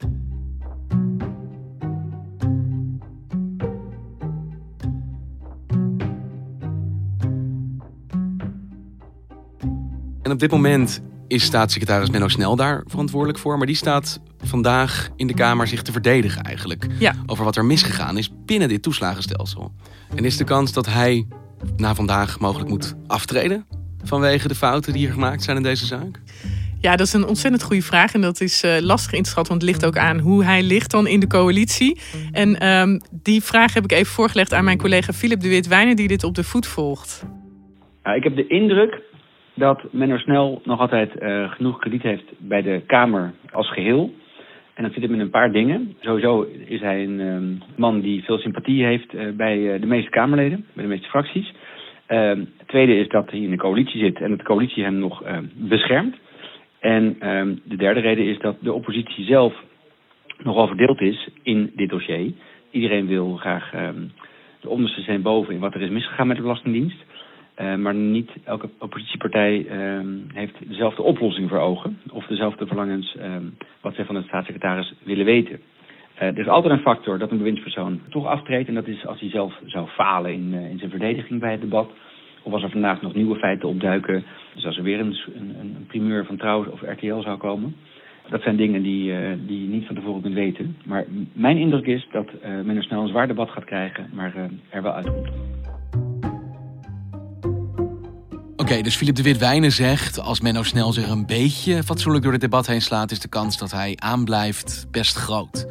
En 10.22 10.30
op 10.30 10.38
dit 10.38 10.50
moment 10.50 11.02
is 11.28 11.44
staatssecretaris 11.44 12.10
Menno 12.10 12.28
Snel 12.28 12.56
daar 12.56 12.82
verantwoordelijk 12.86 13.38
voor. 13.38 13.58
Maar 13.58 13.66
die 13.66 13.76
staat 13.76 14.20
vandaag 14.42 15.10
in 15.16 15.26
de 15.26 15.34
Kamer 15.34 15.66
zich 15.66 15.82
te 15.82 15.92
verdedigen 15.92 16.42
eigenlijk. 16.42 16.86
Ja. 16.98 17.14
Over 17.26 17.44
wat 17.44 17.56
er 17.56 17.64
misgegaan 17.64 18.18
is 18.18 18.30
binnen 18.46 18.68
dit 18.68 18.82
toeslagenstelsel. 18.82 19.72
En 20.14 20.24
is 20.24 20.36
de 20.36 20.44
kans 20.44 20.72
dat 20.72 20.86
hij 20.86 21.26
na 21.76 21.94
vandaag 21.94 22.40
mogelijk 22.40 22.70
moet 22.70 22.94
aftreden... 23.06 23.66
vanwege 24.04 24.48
de 24.48 24.54
fouten 24.54 24.92
die 24.92 25.02
hier 25.02 25.12
gemaakt 25.12 25.42
zijn 25.42 25.56
in 25.56 25.62
deze 25.62 25.86
zaak? 25.86 26.20
Ja, 26.80 26.96
dat 26.96 27.06
is 27.06 27.12
een 27.12 27.26
ontzettend 27.26 27.62
goede 27.62 27.82
vraag. 27.82 28.14
En 28.14 28.20
dat 28.20 28.40
is 28.40 28.64
uh, 28.64 28.78
lastig 28.80 29.12
in 29.12 29.22
te 29.22 29.30
schatten, 29.30 29.52
want 29.52 29.66
het 29.66 29.70
ligt 29.70 29.86
ook 29.86 29.98
aan 29.98 30.18
hoe 30.18 30.44
hij 30.44 30.62
ligt 30.62 30.90
dan 30.90 31.06
in 31.06 31.20
de 31.20 31.26
coalitie. 31.26 32.00
En 32.32 32.68
um, 32.68 33.00
die 33.10 33.42
vraag 33.42 33.74
heb 33.74 33.84
ik 33.84 33.92
even 33.92 34.12
voorgelegd 34.12 34.52
aan 34.54 34.64
mijn 34.64 34.78
collega 34.78 35.12
Philip 35.12 35.40
de 35.40 35.48
Wit-Wijnen, 35.48 35.96
die 35.96 36.08
dit 36.08 36.24
op 36.24 36.34
de 36.34 36.44
voet 36.44 36.66
volgt. 36.66 37.24
Nou, 38.02 38.16
ik 38.16 38.22
heb 38.22 38.36
de 38.36 38.46
indruk 38.46 39.00
dat 39.54 39.82
Menno 39.90 40.16
Snel 40.16 40.60
nog 40.64 40.80
altijd 40.80 41.22
uh, 41.22 41.50
genoeg 41.50 41.78
krediet 41.78 42.02
heeft 42.02 42.32
bij 42.38 42.62
de 42.62 42.82
Kamer 42.86 43.32
als 43.52 43.72
geheel. 43.72 44.12
En 44.74 44.82
dat 44.82 44.92
zit 44.92 45.02
hem 45.02 45.12
in 45.12 45.20
een 45.20 45.30
paar 45.30 45.52
dingen. 45.52 45.96
Sowieso 46.00 46.46
is 46.66 46.80
hij 46.80 47.02
een 47.02 47.20
um, 47.20 47.62
man 47.76 48.00
die 48.00 48.24
veel 48.24 48.38
sympathie 48.38 48.84
heeft 48.84 49.14
uh, 49.14 49.30
bij 49.36 49.58
uh, 49.58 49.80
de 49.80 49.86
meeste 49.86 50.10
Kamerleden, 50.10 50.66
bij 50.72 50.84
de 50.84 50.90
meeste 50.90 51.08
fracties. 51.08 51.52
het 52.06 52.66
tweede 52.66 52.96
is 52.96 53.08
dat 53.08 53.30
hij 53.30 53.40
in 53.40 53.50
de 53.50 53.56
coalitie 53.56 54.00
zit 54.00 54.20
en 54.20 54.28
dat 54.28 54.38
de 54.38 54.44
coalitie 54.44 54.84
hem 54.84 54.98
nog 54.98 55.22
beschermt. 55.54 56.16
En 56.80 57.16
de 57.64 57.76
derde 57.76 58.00
reden 58.00 58.24
is 58.24 58.38
dat 58.38 58.56
de 58.60 58.72
oppositie 58.72 59.24
zelf 59.24 59.54
nogal 60.38 60.66
verdeeld 60.66 61.00
is 61.00 61.28
in 61.42 61.72
dit 61.76 61.88
dossier. 61.90 62.32
Iedereen 62.70 63.06
wil 63.06 63.36
graag 63.36 63.70
de 64.60 64.68
onderste 64.68 65.00
zijn 65.00 65.22
boven 65.22 65.54
in 65.54 65.60
wat 65.60 65.74
er 65.74 65.82
is 65.82 65.90
misgegaan 65.90 66.26
met 66.26 66.36
de 66.36 66.42
Belastingdienst. 66.42 67.04
Uh, 67.62 67.74
maar 67.74 67.94
niet 67.94 68.30
elke 68.44 68.68
oppositiepartij 68.78 69.66
uh, 69.70 70.00
heeft 70.34 70.68
dezelfde 70.68 71.02
oplossing 71.02 71.48
voor 71.48 71.58
ogen. 71.58 71.98
Of 72.10 72.26
dezelfde 72.26 72.66
verlangens 72.66 73.16
uh, 73.18 73.36
wat 73.80 73.94
zij 73.94 74.04
van 74.04 74.14
de 74.14 74.22
staatssecretaris 74.22 74.94
willen 75.04 75.24
weten. 75.24 75.60
er 76.14 76.38
is 76.38 76.48
altijd 76.48 76.72
een 76.72 76.82
factor 76.82 77.18
dat 77.18 77.30
een 77.30 77.38
bewindspersoon 77.38 78.00
toch 78.08 78.26
aftreedt. 78.26 78.68
En 78.68 78.74
dat 78.74 78.86
is 78.86 79.06
als 79.06 79.20
hij 79.20 79.30
zelf 79.30 79.60
zou 79.66 79.88
falen 79.88 80.32
in, 80.32 80.52
in 80.52 80.78
zijn 80.78 80.90
verdediging 80.90 81.40
bij 81.40 81.50
het 81.50 81.60
debat. 81.60 81.90
Of 82.42 82.52
als 82.52 82.62
er 82.62 82.70
vandaag 82.70 83.02
nog 83.02 83.14
nieuwe 83.14 83.38
feiten 83.38 83.68
opduiken. 83.68 84.24
Dus 84.54 84.66
als 84.66 84.76
er 84.76 84.82
weer 84.82 85.00
een, 85.00 85.16
een, 85.34 85.56
een 85.58 85.86
primeur 85.86 86.24
van 86.24 86.36
Trouw 86.36 86.64
of 86.70 86.80
RTL 86.80 87.20
zou 87.20 87.38
komen. 87.38 87.76
Dat 88.30 88.42
zijn 88.42 88.56
dingen 88.56 88.82
die, 88.82 89.12
die 89.46 89.62
je 89.62 89.68
niet 89.68 89.86
van 89.86 89.94
tevoren 89.94 90.22
kunt 90.22 90.34
weten. 90.34 90.76
Maar 90.84 91.04
mijn 91.32 91.56
indruk 91.56 91.86
is 91.86 92.06
dat 92.12 92.26
men 92.42 92.76
er 92.76 92.82
snel 92.82 93.02
een 93.02 93.08
zwaar 93.08 93.26
debat 93.26 93.50
gaat 93.50 93.64
krijgen. 93.64 94.10
Maar 94.12 94.34
er 94.70 94.82
wel 94.82 94.92
uitkomt. 94.92 95.51
Okay, 98.72 98.84
dus 98.84 98.96
Philip 98.96 99.14
de 99.14 99.22
Wit-Wijnen 99.22 99.72
zegt... 99.72 100.20
als 100.20 100.40
Menno 100.40 100.62
Snel 100.62 100.92
zich 100.92 101.08
een 101.08 101.26
beetje 101.26 101.82
fatsoenlijk 101.82 102.24
door 102.24 102.32
het 102.32 102.40
debat 102.40 102.66
heen 102.66 102.82
slaat... 102.82 103.10
is 103.10 103.18
de 103.18 103.28
kans 103.28 103.58
dat 103.58 103.70
hij 103.70 103.96
aanblijft 103.98 104.86
best 104.90 105.16
groot. 105.16 105.66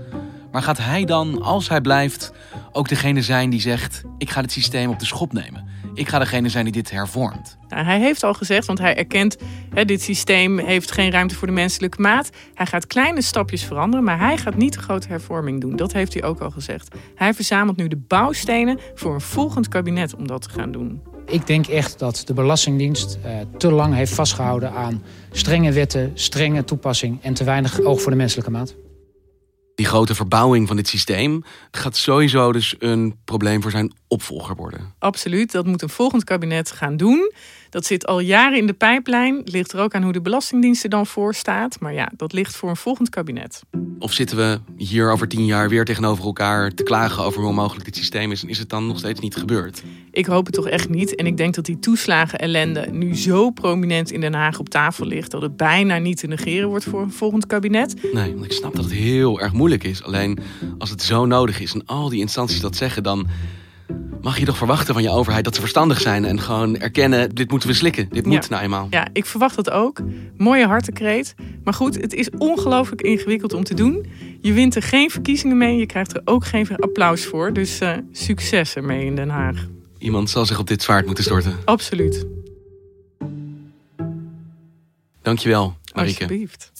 Maar 0.52 0.62
gaat 0.62 0.78
hij 0.78 1.06
dan, 1.06 1.42
als 1.42 1.70
hij 1.70 1.82
blijft, 1.82 2.32
ook 2.72 2.90
degene 2.90 3.22
zijn 3.22 3.50
die 3.50 3.62
zegt... 3.62 4.04
ik 4.18 4.30
ga 4.30 4.42
het 4.42 4.52
systeem 4.52 4.90
op 4.90 5.00
de 5.00 5.06
schop 5.06 5.34
nemen? 5.34 5.68
Ik 5.94 6.10
ga 6.10 6.20
degene 6.20 6.50
zijn 6.50 6.64
die 6.64 6.74
dit 6.74 6.92
hervormt? 6.92 7.58
Nou, 7.68 7.86
hij 7.86 8.00
heeft 8.00 8.24
al 8.24 8.34
gezegd, 8.34 8.68
want 8.68 8.80
hij 8.80 8.98
erkent... 8.98 9.38
Hè, 9.74 9.86
dit 9.86 10.02
systeem 10.02 10.60
heeft 10.60 10.92
geen 10.92 11.12
ruimte 11.12 11.36
voor 11.36 11.48
de 11.48 11.54
menselijke 11.54 12.02
maat. 12.02 12.30
Hij 12.54 12.66
gaat 12.66 12.88
kleine 12.88 13.22
stapjes 13.22 13.64
veranderen, 13.64 14.06
maar 14.06 14.20
hij 14.20 14.38
gaat 14.38 14.56
niet 14.56 14.74
de 14.74 14.80
grote 14.80 15.08
hervorming 15.08 15.62
doen. 15.62 15.76
Dat 15.76 15.94
heeft 15.94 16.14
hij 16.14 16.24
ook 16.24 16.40
al 16.40 16.52
gezegd. 16.52 16.96
Hij 17.16 17.34
verzamelt 17.34 17.78
nu 17.78 17.88
de 17.88 18.04
bouwstenen 18.08 18.80
voor 18.96 19.14
een 19.14 19.22
volgend 19.22 19.68
kabinet 19.68 20.16
om 20.16 20.28
dat 20.28 20.42
te 20.42 20.50
gaan 20.50 20.72
doen. 20.72 21.02
Ik 21.26 21.48
denk 21.48 21.68
echt 21.68 22.00
dat 22.00 22.22
de 22.26 22.34
Belastingdienst 22.34 23.18
uh, 23.26 23.32
te 23.58 23.72
lang 23.72 23.94
heeft 23.94 24.14
vastgehouden 24.14 24.72
aan 24.72 25.04
strenge 25.32 25.72
wetten, 25.72 26.12
strenge 26.14 26.64
toepassing 26.64 27.24
en 27.24 27.34
te 27.34 27.44
weinig 27.44 27.82
oog 27.82 28.02
voor 28.02 28.12
de 28.12 28.18
menselijke 28.18 28.52
maat. 28.52 28.76
Die 29.76 29.86
grote 29.86 30.16
verbouwing 30.16 30.68
van 30.68 30.76
dit 30.76 30.88
systeem 30.88 31.44
gaat 31.72 31.96
sowieso 31.96 32.52
dus 32.52 32.76
een 32.80 33.16
probleem 33.26 33.62
voor 33.62 33.72
zijn 33.72 33.94
opvolger 34.08 34.56
worden. 34.56 34.94
Absoluut, 35.00 35.52
dat 35.52 35.66
moet 35.66 35.82
een 35.82 35.90
volgend 35.90 36.24
kabinet 36.24 36.72
gaan 36.72 36.98
doen. 36.98 37.32
Dat 37.72 37.86
zit 37.86 38.06
al 38.06 38.20
jaren 38.20 38.58
in 38.58 38.68
de 38.68 38.74
pijplijn. 38.74 39.42
Ligt 39.46 39.72
er 39.72 39.80
ook 39.80 39.96
aan 39.96 40.04
hoe 40.04 40.12
de 40.12 40.22
Belastingdienst 40.22 40.84
er 40.84 40.90
dan 40.90 41.08
voor 41.08 41.36
staat. 41.36 41.80
Maar 41.80 41.94
ja, 41.94 42.12
dat 42.16 42.34
ligt 42.34 42.56
voor 42.56 42.70
een 42.70 42.76
volgend 42.76 43.10
kabinet. 43.10 43.64
Of 44.00 44.14
zitten 44.14 44.38
we 44.38 44.60
hier 44.78 45.12
over 45.12 45.28
tien 45.28 45.46
jaar 45.46 45.70
weer 45.70 45.86
tegenover 45.86 46.26
elkaar 46.26 46.74
te 46.74 46.84
klagen 46.84 47.24
over 47.24 47.40
hoe 47.40 47.50
onmogelijk 47.50 47.86
dit 47.86 47.96
systeem 47.96 48.32
is? 48.32 48.44
En 48.44 48.50
is 48.50 48.58
het 48.58 48.70
dan 48.70 48.88
nog 48.88 48.98
steeds 48.98 49.20
niet 49.20 49.36
gebeurd? 49.36 49.84
Ik 50.12 50.26
hoop 50.26 50.46
het 50.46 50.56
toch 50.56 50.68
echt 50.68 50.90
niet. 50.90 51.16
En 51.16 51.26
ik 51.26 51.38
denk 51.38 51.56
dat 51.56 51.66
die 51.66 51.80
toeslagen 51.80 52.40
ellende 52.40 52.88
nu 52.92 53.16
zo 53.16 53.50
prominent 53.50 54.12
in 54.12 54.22
Den 54.22 54.34
Haag 54.34 54.60
op 54.60 54.70
tafel 54.70 55.06
ligt... 55.06 55.32
dat 55.32 55.42
het 55.42 55.58
bijna 55.58 55.98
niet 55.98 56.18
te 56.18 56.28
negeren 56.28 56.70
wordt 56.70 56.86
voor 56.86 57.02
een 57.02 57.12
volgend 57.12 57.46
kabinet. 57.46 58.14
Nee, 58.14 58.34
want 58.34 58.46
ik 58.46 58.52
snap 58.52 58.76
dat 58.76 58.84
het 58.84 58.94
heel 58.94 59.40
erg 59.40 59.54
moeilijk 59.54 59.84
is. 59.84 60.04
Alleen 60.04 60.40
als 60.78 60.90
het 60.90 61.02
zo 61.02 61.26
nodig 61.26 61.60
is 61.60 61.74
en 61.74 61.86
al 61.86 62.10
die 62.10 62.20
instanties 62.20 62.60
dat 62.60 62.76
zeggen, 62.76 63.04
dan 63.04 63.28
mag 64.22 64.40
je 64.40 64.46
toch 64.46 64.58
verwachten 64.58 64.94
van 64.94 65.04
je 65.04 65.10
overheid 65.10 65.44
dat 65.44 65.56
ze 65.56 65.62
verstandig 65.62 66.02
zijn 66.02 66.26
en 66.26 66.40
gewoon 66.40 66.78
erkennen: 66.78 67.36
dit 67.36 67.52
moeten 67.52 67.70
we 67.70 67.76
slikken. 67.76 68.10
Dit 68.10 68.26
moet 68.26 68.50
nou 68.50 68.64
eenmaal. 68.64 68.88
Ja, 68.90 69.08
ik 69.14 69.26
verwacht 69.26 69.56
dat 69.56 69.70
ook. 69.70 70.02
Mooie 70.38 70.68
hartenkreet. 70.68 71.36
Maar 71.64 71.74
goed, 71.74 71.96
het 71.96 72.14
is 72.14 72.30
ongelooflijk 72.38 73.02
ingewikkeld 73.02 73.54
om 73.54 73.64
te 73.64 73.74
doen. 73.74 74.06
Je 74.42 74.54
wint 74.54 74.76
er 74.76 74.84
geen 74.84 75.10
verkiezingen 75.10 75.58
mee. 75.58 75.78
Je 75.78 75.86
krijgt 75.86 76.14
er 76.14 76.22
ook 76.26 76.46
geen 76.46 76.76
applaus 76.76 77.26
voor. 77.26 77.54
Dus 77.54 77.82
uh, 77.82 77.94
succes 78.12 78.76
ermee 78.76 79.06
in 79.06 79.16
Den 79.16 79.30
Haag. 79.30 79.68
Iemand 79.98 80.30
zal 80.30 80.46
zich 80.46 80.60
op 80.60 80.68
dit 80.68 80.82
zwaard 80.82 81.06
moeten 81.06 81.24
storten. 81.24 81.56
Absoluut. 81.66 82.26
Dankjewel, 85.22 85.76
Marike. 85.94 86.22
Alsjeblieft. 86.22 86.72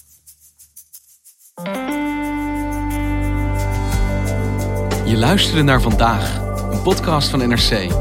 Je 5.06 5.18
luisterde 5.18 5.62
naar 5.64 5.82
vandaag, 5.82 6.51
een 6.72 6.82
podcast 6.82 7.30
van 7.30 7.40
NRC. 7.40 7.92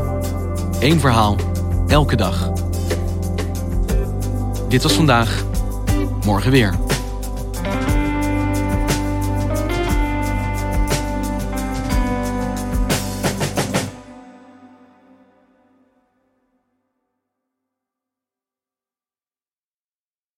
Eén 0.80 1.00
verhaal, 1.00 1.36
elke 1.86 2.16
dag. 2.16 2.50
Dit 4.68 4.82
was 4.82 4.92
vandaag, 4.92 5.44
morgen 6.24 6.50
weer. 6.50 6.89